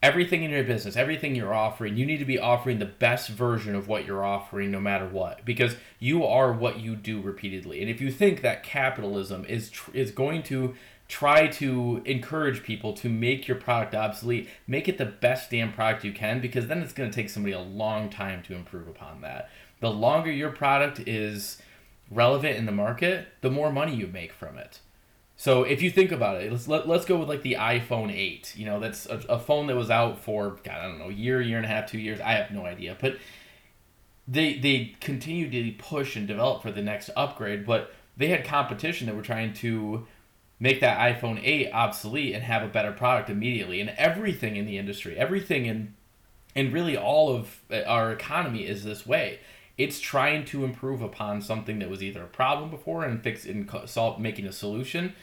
Everything 0.00 0.44
in 0.44 0.52
your 0.52 0.62
business, 0.62 0.96
everything 0.96 1.34
you're 1.34 1.54
offering, 1.54 1.96
you 1.96 2.06
need 2.06 2.18
to 2.18 2.24
be 2.24 2.38
offering 2.38 2.78
the 2.78 2.84
best 2.84 3.30
version 3.30 3.74
of 3.74 3.88
what 3.88 4.06
you're 4.06 4.24
offering 4.24 4.70
no 4.70 4.80
matter 4.80 5.08
what 5.08 5.44
because 5.44 5.74
you 5.98 6.24
are 6.24 6.52
what 6.52 6.78
you 6.78 6.94
do 6.94 7.20
repeatedly. 7.20 7.80
And 7.80 7.90
if 7.90 8.00
you 8.00 8.12
think 8.12 8.42
that 8.42 8.62
capitalism 8.62 9.44
is 9.46 9.70
tr- 9.70 9.90
is 9.92 10.12
going 10.12 10.44
to 10.44 10.74
try 11.08 11.46
to 11.46 12.02
encourage 12.04 12.62
people 12.62 12.92
to 12.92 13.08
make 13.08 13.48
your 13.48 13.56
product 13.56 13.94
obsolete. 13.94 14.48
Make 14.66 14.88
it 14.88 14.98
the 14.98 15.06
best 15.06 15.50
damn 15.50 15.72
product 15.72 16.04
you 16.04 16.12
can 16.12 16.40
because 16.40 16.66
then 16.66 16.82
it's 16.82 16.92
going 16.92 17.10
to 17.10 17.14
take 17.14 17.30
somebody 17.30 17.54
a 17.54 17.60
long 17.60 18.10
time 18.10 18.42
to 18.44 18.54
improve 18.54 18.86
upon 18.86 19.22
that. 19.22 19.48
The 19.80 19.90
longer 19.90 20.30
your 20.30 20.50
product 20.50 21.00
is 21.00 21.60
relevant 22.10 22.56
in 22.56 22.66
the 22.66 22.72
market, 22.72 23.28
the 23.40 23.50
more 23.50 23.72
money 23.72 23.94
you 23.94 24.06
make 24.06 24.32
from 24.32 24.58
it. 24.58 24.80
So 25.40 25.62
if 25.62 25.82
you 25.82 25.90
think 25.90 26.10
about 26.10 26.42
it, 26.42 26.50
let's 26.50 26.66
let, 26.66 26.88
let's 26.88 27.04
go 27.04 27.16
with 27.16 27.28
like 27.28 27.42
the 27.42 27.54
iPhone 27.54 28.12
8. 28.12 28.54
You 28.56 28.66
know, 28.66 28.80
that's 28.80 29.06
a, 29.06 29.18
a 29.28 29.38
phone 29.38 29.68
that 29.68 29.76
was 29.76 29.88
out 29.88 30.18
for 30.18 30.58
God, 30.64 30.74
I 30.74 30.88
don't 30.88 30.98
know, 30.98 31.08
year, 31.08 31.40
year 31.40 31.56
and 31.56 31.64
a 31.64 31.68
half, 31.68 31.88
two 31.88 31.98
years. 31.98 32.20
I 32.20 32.32
have 32.32 32.50
no 32.50 32.66
idea, 32.66 32.96
but 33.00 33.16
they 34.26 34.58
they 34.58 34.96
continue 35.00 35.48
to 35.48 35.72
push 35.78 36.16
and 36.16 36.26
develop 36.26 36.60
for 36.60 36.72
the 36.72 36.82
next 36.82 37.10
upgrade. 37.16 37.64
But 37.64 37.94
they 38.16 38.26
had 38.28 38.44
competition 38.44 39.06
that 39.06 39.14
were 39.14 39.22
trying 39.22 39.52
to 39.54 40.08
make 40.58 40.80
that 40.80 40.98
iPhone 40.98 41.40
8 41.40 41.70
obsolete 41.70 42.34
and 42.34 42.42
have 42.42 42.64
a 42.64 42.68
better 42.68 42.90
product 42.90 43.30
immediately. 43.30 43.80
And 43.80 43.90
everything 43.90 44.56
in 44.56 44.66
the 44.66 44.76
industry, 44.76 45.16
everything 45.16 45.66
in 45.66 45.94
and 46.56 46.72
really 46.72 46.96
all 46.96 47.32
of 47.32 47.60
uh, 47.70 47.82
our 47.82 48.10
economy 48.10 48.66
is 48.66 48.82
this 48.82 49.06
way. 49.06 49.38
It's 49.76 50.00
trying 50.00 50.44
to 50.46 50.64
improve 50.64 51.00
upon 51.00 51.40
something 51.40 51.78
that 51.78 51.88
was 51.88 52.02
either 52.02 52.24
a 52.24 52.26
problem 52.26 52.68
before 52.70 53.04
and 53.04 53.22
fix 53.22 53.44
and 53.44 53.70
solve 53.86 54.18
making 54.18 54.46
a 54.46 54.52
solution, 54.52 55.14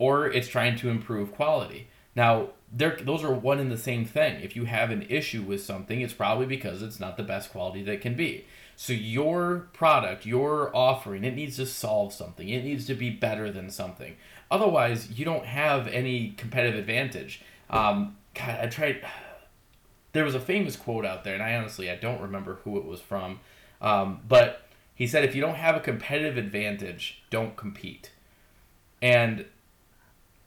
or 0.00 0.26
it's 0.26 0.48
trying 0.48 0.76
to 0.76 0.88
improve 0.88 1.30
quality. 1.30 1.86
Now, 2.16 2.48
there 2.72 2.96
those 3.00 3.22
are 3.22 3.32
one 3.32 3.60
and 3.60 3.70
the 3.70 3.78
same 3.78 4.04
thing. 4.04 4.40
If 4.42 4.56
you 4.56 4.64
have 4.64 4.90
an 4.90 5.02
issue 5.08 5.42
with 5.42 5.62
something, 5.62 6.00
it's 6.00 6.14
probably 6.14 6.46
because 6.46 6.82
it's 6.82 6.98
not 6.98 7.16
the 7.16 7.22
best 7.22 7.52
quality 7.52 7.82
that 7.84 8.00
can 8.00 8.14
be. 8.14 8.46
So 8.76 8.94
your 8.94 9.68
product, 9.74 10.24
your 10.24 10.74
offering, 10.74 11.22
it 11.22 11.34
needs 11.36 11.56
to 11.56 11.66
solve 11.66 12.14
something. 12.14 12.48
It 12.48 12.64
needs 12.64 12.86
to 12.86 12.94
be 12.94 13.10
better 13.10 13.50
than 13.52 13.70
something. 13.70 14.16
Otherwise, 14.50 15.10
you 15.10 15.26
don't 15.26 15.44
have 15.44 15.86
any 15.88 16.30
competitive 16.30 16.78
advantage. 16.78 17.42
Um, 17.68 18.16
God, 18.34 18.58
I 18.60 18.66
tried. 18.66 19.04
There 20.12 20.24
was 20.24 20.34
a 20.34 20.40
famous 20.40 20.74
quote 20.74 21.06
out 21.06 21.22
there, 21.22 21.34
and 21.34 21.42
I 21.42 21.54
honestly 21.54 21.88
I 21.88 21.94
don't 21.94 22.20
remember 22.20 22.58
who 22.64 22.76
it 22.78 22.84
was 22.84 23.00
from, 23.00 23.38
um, 23.80 24.22
but 24.26 24.66
he 24.92 25.06
said, 25.06 25.22
"If 25.22 25.36
you 25.36 25.40
don't 25.40 25.54
have 25.54 25.76
a 25.76 25.80
competitive 25.80 26.36
advantage, 26.36 27.22
don't 27.30 27.56
compete." 27.56 28.10
And 29.00 29.44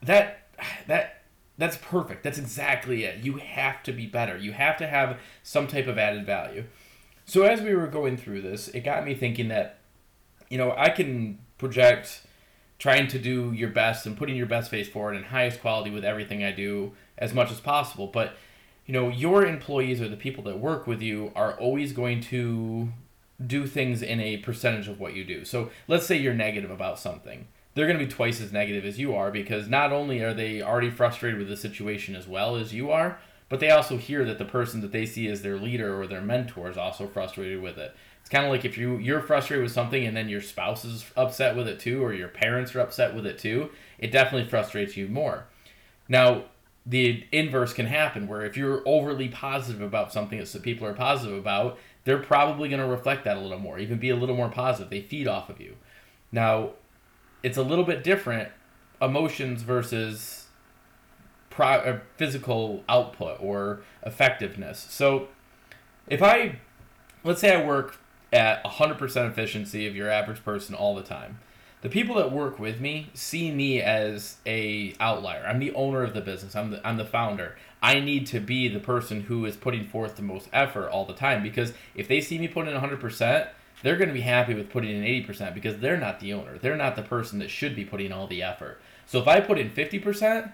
that 0.03 0.47
that 0.87 1.23
that's 1.57 1.77
perfect. 1.77 2.23
That's 2.23 2.37
exactly 2.37 3.03
it. 3.03 3.23
You 3.23 3.37
have 3.37 3.83
to 3.83 3.91
be 3.91 4.07
better. 4.07 4.37
You 4.37 4.53
have 4.53 4.77
to 4.77 4.87
have 4.87 5.19
some 5.43 5.67
type 5.67 5.87
of 5.87 5.97
added 5.97 6.25
value. 6.25 6.65
So 7.25 7.43
as 7.43 7.61
we 7.61 7.75
were 7.75 7.87
going 7.87 8.17
through 8.17 8.41
this, 8.41 8.67
it 8.69 8.81
got 8.81 9.05
me 9.05 9.13
thinking 9.13 9.49
that, 9.49 9.79
you 10.49 10.57
know, 10.57 10.73
I 10.75 10.89
can 10.89 11.39
project 11.57 12.23
trying 12.79 13.07
to 13.07 13.19
do 13.19 13.51
your 13.53 13.69
best 13.69 14.05
and 14.05 14.17
putting 14.17 14.35
your 14.35 14.47
best 14.47 14.69
face 14.69 14.89
forward 14.89 15.15
and 15.15 15.25
highest 15.25 15.61
quality 15.61 15.89
with 15.91 16.03
everything 16.03 16.43
I 16.43 16.51
do 16.51 16.93
as 17.17 17.33
much 17.33 17.51
as 17.51 17.59
possible. 17.59 18.07
But, 18.07 18.35
you 18.85 18.93
know, 18.93 19.09
your 19.09 19.45
employees 19.45 20.01
or 20.01 20.09
the 20.09 20.17
people 20.17 20.43
that 20.45 20.59
work 20.59 20.87
with 20.87 21.01
you 21.01 21.31
are 21.35 21.57
always 21.57 21.93
going 21.93 22.19
to 22.21 22.89
do 23.45 23.67
things 23.67 24.01
in 24.01 24.19
a 24.19 24.37
percentage 24.37 24.87
of 24.87 24.99
what 24.99 25.13
you 25.13 25.23
do. 25.23 25.45
So 25.45 25.69
let's 25.87 26.05
say 26.05 26.17
you're 26.17 26.33
negative 26.33 26.71
about 26.71 26.99
something 26.99 27.47
they're 27.73 27.87
going 27.87 27.99
to 27.99 28.05
be 28.05 28.11
twice 28.11 28.39
as 28.39 28.51
negative 28.51 28.85
as 28.85 28.99
you 28.99 29.15
are 29.15 29.31
because 29.31 29.67
not 29.67 29.91
only 29.91 30.21
are 30.21 30.33
they 30.33 30.61
already 30.61 30.89
frustrated 30.89 31.39
with 31.39 31.49
the 31.49 31.57
situation 31.57 32.15
as 32.15 32.27
well 32.27 32.55
as 32.55 32.73
you 32.73 32.91
are, 32.91 33.19
but 33.49 33.59
they 33.59 33.71
also 33.71 33.97
hear 33.97 34.25
that 34.25 34.37
the 34.37 34.45
person 34.45 34.81
that 34.81 34.91
they 34.91 35.05
see 35.05 35.27
as 35.27 35.41
their 35.41 35.57
leader 35.57 35.99
or 35.99 36.07
their 36.07 36.21
mentor 36.21 36.69
is 36.69 36.77
also 36.77 37.07
frustrated 37.07 37.61
with 37.61 37.77
it. 37.77 37.95
It's 38.21 38.29
kind 38.29 38.45
of 38.45 38.51
like 38.51 38.63
if 38.63 38.77
you 38.77 38.97
you're 38.97 39.21
frustrated 39.21 39.63
with 39.63 39.73
something 39.73 40.05
and 40.05 40.15
then 40.15 40.29
your 40.29 40.41
spouse 40.41 40.85
is 40.85 41.05
upset 41.17 41.55
with 41.55 41.67
it 41.67 41.79
too 41.79 42.03
or 42.03 42.13
your 42.13 42.29
parents 42.29 42.73
are 42.73 42.79
upset 42.79 43.13
with 43.13 43.25
it 43.25 43.37
too, 43.37 43.69
it 43.99 44.11
definitely 44.11 44.49
frustrates 44.49 44.95
you 44.95 45.07
more. 45.07 45.45
Now, 46.07 46.45
the 46.85 47.25
inverse 47.31 47.73
can 47.73 47.85
happen 47.85 48.27
where 48.27 48.45
if 48.45 48.57
you're 48.57 48.81
overly 48.85 49.29
positive 49.29 49.81
about 49.81 50.11
something 50.11 50.39
that 50.39 50.63
people 50.63 50.87
are 50.87 50.93
positive 50.93 51.37
about, 51.37 51.77
they're 52.03 52.17
probably 52.17 52.69
going 52.69 52.81
to 52.81 52.87
reflect 52.87 53.23
that 53.23 53.37
a 53.37 53.39
little 53.39 53.59
more, 53.59 53.79
even 53.79 53.97
be 53.97 54.09
a 54.09 54.15
little 54.15 54.35
more 54.35 54.49
positive. 54.49 54.89
They 54.89 55.01
feed 55.01 55.27
off 55.27 55.49
of 55.49 55.61
you. 55.61 55.75
Now, 56.31 56.71
it's 57.43 57.57
a 57.57 57.63
little 57.63 57.83
bit 57.83 58.03
different 58.03 58.49
emotions 59.01 59.61
versus 59.61 60.47
pro- 61.49 61.67
uh, 61.67 61.99
physical 62.17 62.83
output 62.89 63.37
or 63.39 63.81
effectiveness. 64.03 64.87
So 64.89 65.27
if 66.07 66.23
I 66.23 66.59
let's 67.23 67.41
say 67.41 67.55
I 67.55 67.65
work 67.65 67.97
at 68.31 68.63
100% 68.63 69.29
efficiency 69.29 69.87
of 69.87 69.95
your 69.95 70.09
average 70.09 70.43
person 70.43 70.75
all 70.75 70.95
the 70.95 71.03
time. 71.03 71.39
The 71.81 71.89
people 71.89 72.15
that 72.15 72.31
work 72.31 72.59
with 72.59 72.79
me 72.79 73.09
see 73.13 73.51
me 73.51 73.81
as 73.81 74.37
a 74.45 74.95
outlier. 74.99 75.45
I'm 75.45 75.59
the 75.59 75.73
owner 75.73 76.01
of 76.01 76.13
the 76.13 76.21
business. 76.21 76.55
I'm 76.55 76.71
the 76.71 76.87
I'm 76.87 76.95
the 76.95 77.05
founder. 77.05 77.57
I 77.81 77.99
need 77.99 78.25
to 78.27 78.39
be 78.39 78.69
the 78.69 78.79
person 78.79 79.21
who 79.21 79.45
is 79.45 79.57
putting 79.57 79.85
forth 79.85 80.15
the 80.15 80.21
most 80.21 80.47
effort 80.53 80.87
all 80.87 81.05
the 81.05 81.13
time 81.13 81.43
because 81.43 81.73
if 81.93 82.07
they 82.07 82.21
see 82.21 82.39
me 82.39 82.47
putting 82.47 82.73
in 82.73 82.79
100%, 82.79 83.49
they're 83.83 83.97
going 83.97 84.07
to 84.07 84.13
be 84.13 84.21
happy 84.21 84.53
with 84.53 84.69
putting 84.69 84.89
in 84.89 85.03
80% 85.03 85.53
because 85.53 85.77
they're 85.77 85.97
not 85.97 86.19
the 86.19 86.33
owner. 86.33 86.57
They're 86.57 86.77
not 86.77 86.95
the 86.95 87.03
person 87.03 87.39
that 87.39 87.49
should 87.49 87.75
be 87.75 87.85
putting 87.85 88.11
all 88.11 88.27
the 88.27 88.41
effort. 88.41 88.81
So 89.05 89.19
if 89.19 89.27
I 89.27 89.41
put 89.41 89.59
in 89.59 89.69
50%, 89.69 90.51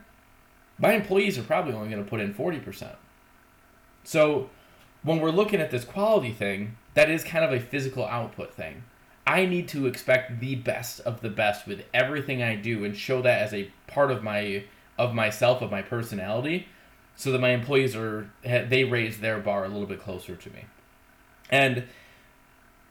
my 0.79 0.93
employees 0.93 1.37
are 1.37 1.43
probably 1.43 1.73
only 1.73 1.89
going 1.89 2.03
to 2.03 2.09
put 2.09 2.19
in 2.19 2.33
40%. 2.33 2.95
So 4.03 4.49
when 5.03 5.19
we're 5.19 5.29
looking 5.29 5.61
at 5.61 5.71
this 5.71 5.85
quality 5.85 6.31
thing, 6.31 6.75
that 6.95 7.09
is 7.09 7.23
kind 7.23 7.45
of 7.45 7.53
a 7.53 7.59
physical 7.59 8.05
output 8.05 8.53
thing. 8.53 8.83
I 9.27 9.45
need 9.45 9.67
to 9.69 9.85
expect 9.85 10.39
the 10.39 10.55
best 10.55 10.99
of 11.01 11.21
the 11.21 11.29
best 11.29 11.67
with 11.67 11.83
everything 11.93 12.41
I 12.41 12.55
do 12.55 12.83
and 12.83 12.97
show 12.97 13.21
that 13.21 13.43
as 13.43 13.53
a 13.53 13.69
part 13.87 14.11
of 14.11 14.23
my 14.23 14.63
of 14.97 15.13
myself 15.13 15.61
of 15.61 15.71
my 15.71 15.81
personality 15.81 16.67
so 17.15 17.31
that 17.31 17.39
my 17.39 17.49
employees 17.49 17.95
are 17.95 18.29
they 18.43 18.83
raise 18.83 19.19
their 19.19 19.39
bar 19.39 19.65
a 19.65 19.67
little 19.67 19.85
bit 19.85 20.01
closer 20.01 20.35
to 20.35 20.49
me. 20.49 20.65
And 21.51 21.83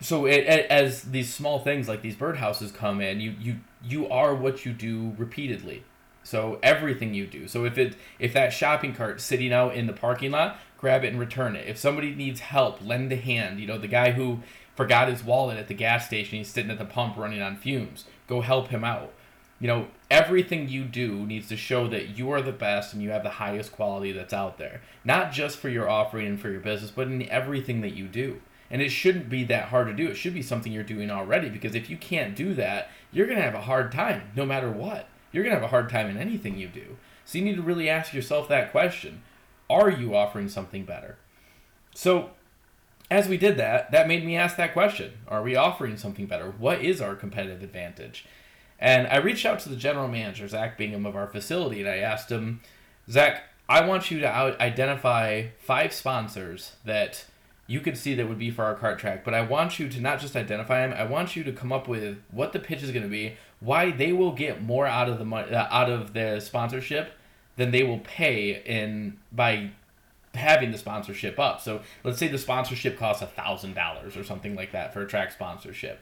so 0.00 0.26
it, 0.26 0.44
it, 0.44 0.66
as 0.70 1.02
these 1.02 1.32
small 1.32 1.58
things 1.58 1.88
like 1.88 2.02
these 2.02 2.16
birdhouses 2.16 2.72
come 2.74 3.00
in, 3.00 3.20
you 3.20 3.34
you 3.40 3.56
you 3.82 4.08
are 4.08 4.34
what 4.34 4.64
you 4.64 4.72
do 4.72 5.14
repeatedly. 5.18 5.84
So 6.22 6.58
everything 6.62 7.14
you 7.14 7.26
do. 7.26 7.48
So 7.48 7.64
if 7.64 7.78
it 7.78 7.96
if 8.18 8.32
that 8.34 8.52
shopping 8.52 8.94
cart 8.94 9.20
sitting 9.20 9.52
out 9.52 9.74
in 9.74 9.86
the 9.86 9.92
parking 9.92 10.30
lot, 10.30 10.58
grab 10.78 11.04
it 11.04 11.08
and 11.08 11.18
return 11.18 11.56
it. 11.56 11.66
If 11.66 11.78
somebody 11.78 12.14
needs 12.14 12.40
help, 12.40 12.84
lend 12.84 13.12
a 13.12 13.16
hand. 13.16 13.60
You 13.60 13.66
know, 13.66 13.78
the 13.78 13.88
guy 13.88 14.12
who 14.12 14.40
forgot 14.76 15.08
his 15.08 15.24
wallet 15.24 15.58
at 15.58 15.66
the 15.66 15.74
gas 15.74 16.06
station, 16.06 16.38
he's 16.38 16.48
sitting 16.48 16.70
at 16.70 16.78
the 16.78 16.84
pump 16.84 17.16
running 17.16 17.42
on 17.42 17.56
fumes. 17.56 18.04
Go 18.28 18.42
help 18.42 18.68
him 18.68 18.84
out. 18.84 19.12
You 19.58 19.66
know, 19.66 19.88
everything 20.08 20.68
you 20.68 20.84
do 20.84 21.26
needs 21.26 21.48
to 21.48 21.56
show 21.56 21.88
that 21.88 22.16
you 22.16 22.30
are 22.30 22.40
the 22.40 22.52
best 22.52 22.92
and 22.92 23.02
you 23.02 23.10
have 23.10 23.24
the 23.24 23.30
highest 23.30 23.72
quality 23.72 24.12
that's 24.12 24.32
out 24.32 24.56
there. 24.58 24.82
Not 25.04 25.32
just 25.32 25.58
for 25.58 25.68
your 25.68 25.90
offering 25.90 26.28
and 26.28 26.40
for 26.40 26.48
your 26.48 26.60
business, 26.60 26.92
but 26.92 27.08
in 27.08 27.28
everything 27.28 27.80
that 27.80 27.94
you 27.94 28.06
do. 28.06 28.40
And 28.70 28.82
it 28.82 28.90
shouldn't 28.90 29.30
be 29.30 29.44
that 29.44 29.68
hard 29.68 29.86
to 29.88 29.94
do. 29.94 30.10
It 30.10 30.16
should 30.16 30.34
be 30.34 30.42
something 30.42 30.72
you're 30.72 30.82
doing 30.82 31.10
already 31.10 31.48
because 31.48 31.74
if 31.74 31.88
you 31.88 31.96
can't 31.96 32.36
do 32.36 32.54
that, 32.54 32.90
you're 33.12 33.26
going 33.26 33.38
to 33.38 33.44
have 33.44 33.54
a 33.54 33.62
hard 33.62 33.92
time 33.92 34.30
no 34.36 34.44
matter 34.44 34.70
what. 34.70 35.08
You're 35.32 35.44
going 35.44 35.54
to 35.54 35.60
have 35.60 35.68
a 35.68 35.70
hard 35.70 35.88
time 35.88 36.08
in 36.08 36.18
anything 36.18 36.58
you 36.58 36.68
do. 36.68 36.96
So 37.24 37.38
you 37.38 37.44
need 37.44 37.56
to 37.56 37.62
really 37.62 37.88
ask 37.88 38.12
yourself 38.12 38.48
that 38.48 38.70
question 38.70 39.22
Are 39.68 39.90
you 39.90 40.14
offering 40.14 40.48
something 40.48 40.84
better? 40.84 41.16
So, 41.94 42.30
as 43.10 43.26
we 43.26 43.38
did 43.38 43.56
that, 43.56 43.90
that 43.90 44.08
made 44.08 44.24
me 44.24 44.36
ask 44.36 44.56
that 44.56 44.72
question 44.72 45.12
Are 45.28 45.42
we 45.42 45.56
offering 45.56 45.96
something 45.96 46.26
better? 46.26 46.52
What 46.58 46.82
is 46.82 47.00
our 47.00 47.14
competitive 47.14 47.62
advantage? 47.62 48.26
And 48.78 49.06
I 49.08 49.16
reached 49.16 49.44
out 49.44 49.58
to 49.60 49.68
the 49.68 49.76
general 49.76 50.08
manager, 50.08 50.46
Zach 50.46 50.78
Bingham, 50.78 51.04
of 51.04 51.16
our 51.16 51.26
facility, 51.26 51.80
and 51.80 51.88
I 51.88 51.96
asked 51.96 52.30
him, 52.30 52.60
Zach, 53.10 53.42
I 53.68 53.84
want 53.84 54.10
you 54.10 54.20
to 54.20 54.62
identify 54.62 55.48
five 55.58 55.92
sponsors 55.92 56.72
that 56.84 57.26
you 57.68 57.80
could 57.80 57.98
see 57.98 58.14
that 58.14 58.26
would 58.26 58.38
be 58.38 58.50
for 58.50 58.64
our 58.64 58.74
cart 58.74 58.98
track. 58.98 59.24
But 59.24 59.34
I 59.34 59.42
want 59.42 59.78
you 59.78 59.88
to 59.90 60.00
not 60.00 60.20
just 60.20 60.34
identify 60.34 60.86
them. 60.86 60.96
I 60.98 61.04
want 61.04 61.36
you 61.36 61.44
to 61.44 61.52
come 61.52 61.70
up 61.70 61.86
with 61.86 62.18
what 62.30 62.54
the 62.54 62.58
pitch 62.58 62.82
is 62.82 62.90
going 62.90 63.02
to 63.02 63.10
be, 63.10 63.34
why 63.60 63.90
they 63.90 64.10
will 64.10 64.32
get 64.32 64.62
more 64.62 64.86
out 64.86 65.08
of 65.08 65.18
the 65.18 65.26
money, 65.26 65.54
uh, 65.54 65.66
out 65.70 65.90
of 65.90 66.14
the 66.14 66.40
sponsorship 66.40 67.12
than 67.56 67.70
they 67.70 67.82
will 67.82 67.98
pay 67.98 68.62
in 68.64 69.18
by 69.30 69.70
having 70.34 70.72
the 70.72 70.78
sponsorship 70.78 71.38
up. 71.38 71.60
So 71.60 71.82
let's 72.04 72.18
say 72.18 72.28
the 72.28 72.38
sponsorship 72.38 72.98
costs 72.98 73.22
a 73.22 73.26
thousand 73.26 73.74
dollars 73.74 74.16
or 74.16 74.24
something 74.24 74.56
like 74.56 74.72
that 74.72 74.94
for 74.94 75.02
a 75.02 75.06
track 75.06 75.30
sponsorship. 75.30 76.00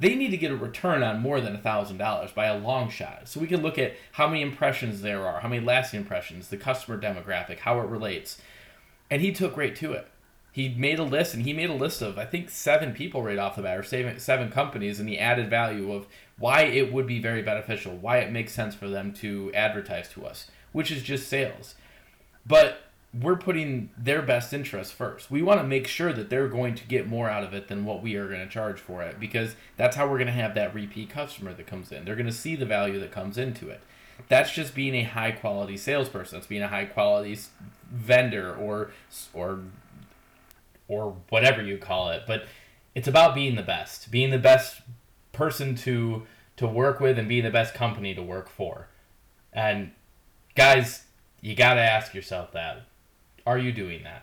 They 0.00 0.16
need 0.16 0.32
to 0.32 0.36
get 0.36 0.50
a 0.50 0.56
return 0.56 1.04
on 1.04 1.20
more 1.20 1.40
than 1.40 1.54
a 1.54 1.58
thousand 1.58 1.98
dollars 1.98 2.32
by 2.32 2.46
a 2.46 2.58
long 2.58 2.90
shot. 2.90 3.28
So 3.28 3.38
we 3.38 3.46
can 3.46 3.62
look 3.62 3.78
at 3.78 3.94
how 4.12 4.26
many 4.26 4.42
impressions 4.42 5.02
there 5.02 5.24
are, 5.24 5.38
how 5.38 5.48
many 5.48 5.64
lasting 5.64 6.00
impressions, 6.00 6.48
the 6.48 6.56
customer 6.56 7.00
demographic, 7.00 7.60
how 7.60 7.78
it 7.78 7.86
relates. 7.86 8.42
And 9.08 9.22
he 9.22 9.30
took 9.30 9.56
right 9.56 9.76
to 9.76 9.92
it 9.92 10.08
he 10.54 10.68
made 10.68 11.00
a 11.00 11.02
list 11.04 11.34
and 11.34 11.42
he 11.42 11.52
made 11.52 11.68
a 11.68 11.74
list 11.74 12.00
of 12.00 12.16
I 12.16 12.26
think 12.26 12.48
seven 12.48 12.92
people 12.92 13.24
right 13.24 13.38
off 13.38 13.56
the 13.56 13.62
bat 13.62 13.76
or 13.76 13.82
seven, 13.82 14.20
seven 14.20 14.52
companies 14.52 15.00
and 15.00 15.08
the 15.08 15.18
added 15.18 15.50
value 15.50 15.92
of 15.92 16.06
why 16.38 16.62
it 16.62 16.92
would 16.92 17.08
be 17.08 17.18
very 17.18 17.42
beneficial, 17.42 17.96
why 17.96 18.18
it 18.18 18.30
makes 18.30 18.52
sense 18.52 18.72
for 18.72 18.88
them 18.88 19.12
to 19.14 19.52
advertise 19.52 20.08
to 20.10 20.24
us, 20.24 20.48
which 20.70 20.92
is 20.92 21.02
just 21.02 21.28
sales. 21.28 21.74
But 22.46 22.82
we're 23.12 23.34
putting 23.34 23.90
their 23.98 24.22
best 24.22 24.52
interest 24.52 24.92
first. 24.92 25.28
We 25.28 25.42
want 25.42 25.60
to 25.60 25.66
make 25.66 25.88
sure 25.88 26.12
that 26.12 26.30
they're 26.30 26.46
going 26.46 26.76
to 26.76 26.84
get 26.86 27.08
more 27.08 27.28
out 27.28 27.42
of 27.42 27.52
it 27.52 27.66
than 27.66 27.84
what 27.84 28.00
we 28.00 28.14
are 28.14 28.28
going 28.28 28.46
to 28.46 28.48
charge 28.48 28.78
for 28.78 29.02
it 29.02 29.18
because 29.18 29.56
that's 29.76 29.96
how 29.96 30.06
we're 30.06 30.18
going 30.18 30.28
to 30.28 30.32
have 30.32 30.54
that 30.54 30.72
repeat 30.72 31.10
customer 31.10 31.52
that 31.52 31.66
comes 31.66 31.90
in. 31.90 32.04
They're 32.04 32.14
going 32.14 32.26
to 32.26 32.32
see 32.32 32.54
the 32.54 32.64
value 32.64 33.00
that 33.00 33.10
comes 33.10 33.36
into 33.36 33.70
it. 33.70 33.80
That's 34.28 34.52
just 34.52 34.72
being 34.72 34.94
a 34.94 35.02
high 35.02 35.32
quality 35.32 35.76
salesperson. 35.76 36.38
That's 36.38 36.46
being 36.46 36.62
a 36.62 36.68
high 36.68 36.84
quality 36.84 37.36
vendor 37.90 38.54
or 38.54 38.92
or 39.32 39.60
or 40.88 41.16
whatever 41.28 41.62
you 41.62 41.78
call 41.78 42.10
it. 42.10 42.22
But 42.26 42.46
it's 42.94 43.08
about 43.08 43.34
being 43.34 43.56
the 43.56 43.62
best, 43.62 44.10
being 44.10 44.30
the 44.30 44.38
best 44.38 44.80
person 45.32 45.74
to 45.76 46.22
to 46.56 46.66
work 46.66 47.00
with 47.00 47.18
and 47.18 47.28
being 47.28 47.42
the 47.42 47.50
best 47.50 47.74
company 47.74 48.14
to 48.14 48.22
work 48.22 48.48
for. 48.48 48.88
And 49.52 49.90
guys, 50.54 51.02
you 51.40 51.56
got 51.56 51.74
to 51.74 51.80
ask 51.80 52.14
yourself 52.14 52.52
that. 52.52 52.82
Are 53.44 53.58
you 53.58 53.72
doing 53.72 54.04
that? 54.04 54.22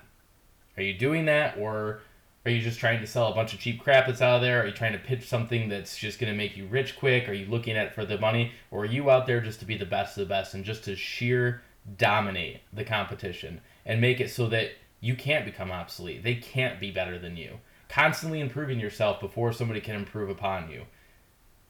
Are 0.77 0.83
you 0.83 0.93
doing 0.93 1.25
that 1.25 1.57
or 1.57 2.01
are 2.45 2.51
you 2.51 2.61
just 2.61 2.79
trying 2.79 3.01
to 3.01 3.07
sell 3.07 3.27
a 3.27 3.35
bunch 3.35 3.53
of 3.53 3.59
cheap 3.59 3.83
crap 3.83 4.07
that's 4.07 4.21
out 4.21 4.37
of 4.37 4.41
there? 4.41 4.63
Are 4.63 4.65
you 4.65 4.71
trying 4.71 4.93
to 4.93 4.97
pitch 4.97 5.27
something 5.27 5.69
that's 5.69 5.97
just 5.97 6.19
going 6.19 6.31
to 6.31 6.37
make 6.37 6.57
you 6.57 6.65
rich 6.65 6.97
quick? 6.97 7.29
Are 7.29 7.33
you 7.33 7.45
looking 7.45 7.75
at 7.75 7.87
it 7.87 7.93
for 7.93 8.05
the 8.05 8.17
money? 8.17 8.53
Or 8.71 8.83
are 8.83 8.85
you 8.85 9.11
out 9.11 9.27
there 9.27 9.41
just 9.41 9.59
to 9.59 9.65
be 9.65 9.77
the 9.77 9.85
best 9.85 10.17
of 10.17 10.27
the 10.27 10.33
best 10.33 10.53
and 10.53 10.65
just 10.65 10.85
to 10.85 10.95
sheer 10.95 11.61
dominate 11.97 12.61
the 12.73 12.83
competition 12.83 13.61
and 13.85 14.01
make 14.01 14.19
it 14.19 14.31
so 14.31 14.47
that 14.47 14.71
you 15.01 15.15
can't 15.15 15.45
become 15.45 15.71
obsolete. 15.71 16.23
They 16.23 16.35
can't 16.35 16.79
be 16.79 16.91
better 16.91 17.17
than 17.19 17.35
you. 17.35 17.59
Constantly 17.89 18.39
improving 18.39 18.79
yourself 18.79 19.19
before 19.19 19.51
somebody 19.51 19.81
can 19.81 19.95
improve 19.95 20.29
upon 20.29 20.69
you. 20.69 20.83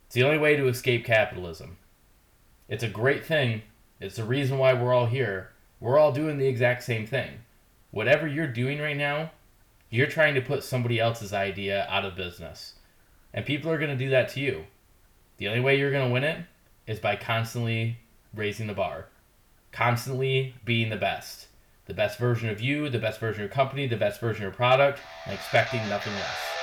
It's 0.05 0.15
the 0.15 0.23
only 0.23 0.37
way 0.37 0.57
to 0.57 0.67
escape 0.67 1.05
capitalism. 1.05 1.77
It's 2.67 2.83
a 2.83 2.89
great 2.89 3.25
thing. 3.25 3.63
It's 4.01 4.17
the 4.17 4.25
reason 4.25 4.57
why 4.57 4.73
we're 4.73 4.93
all 4.93 5.07
here. 5.07 5.51
We're 5.79 5.97
all 5.97 6.11
doing 6.11 6.37
the 6.37 6.47
exact 6.47 6.83
same 6.83 7.07
thing. 7.07 7.39
Whatever 7.89 8.27
you're 8.27 8.47
doing 8.47 8.79
right 8.79 8.97
now, 8.97 9.31
you're 9.89 10.07
trying 10.07 10.35
to 10.35 10.41
put 10.41 10.63
somebody 10.63 10.99
else's 10.99 11.33
idea 11.33 11.87
out 11.89 12.05
of 12.05 12.15
business. 12.15 12.75
And 13.33 13.45
people 13.45 13.71
are 13.71 13.77
going 13.77 13.97
to 13.97 14.03
do 14.03 14.09
that 14.09 14.29
to 14.29 14.41
you. 14.41 14.65
The 15.37 15.47
only 15.47 15.61
way 15.61 15.79
you're 15.79 15.91
going 15.91 16.07
to 16.07 16.13
win 16.13 16.23
it 16.23 16.45
is 16.85 16.99
by 16.99 17.15
constantly 17.15 17.97
raising 18.33 18.67
the 18.67 18.73
bar, 18.73 19.07
constantly 19.71 20.55
being 20.65 20.89
the 20.89 20.97
best 20.97 21.47
the 21.91 21.95
best 21.95 22.17
version 22.17 22.47
of 22.47 22.61
you, 22.61 22.87
the 22.87 22.97
best 22.97 23.19
version 23.19 23.43
of 23.43 23.49
your 23.49 23.53
company, 23.53 23.85
the 23.85 23.97
best 23.97 24.21
version 24.21 24.45
of 24.45 24.53
your 24.53 24.55
product, 24.55 25.01
and 25.25 25.33
expecting 25.33 25.81
nothing 25.89 26.13
less. 26.13 26.60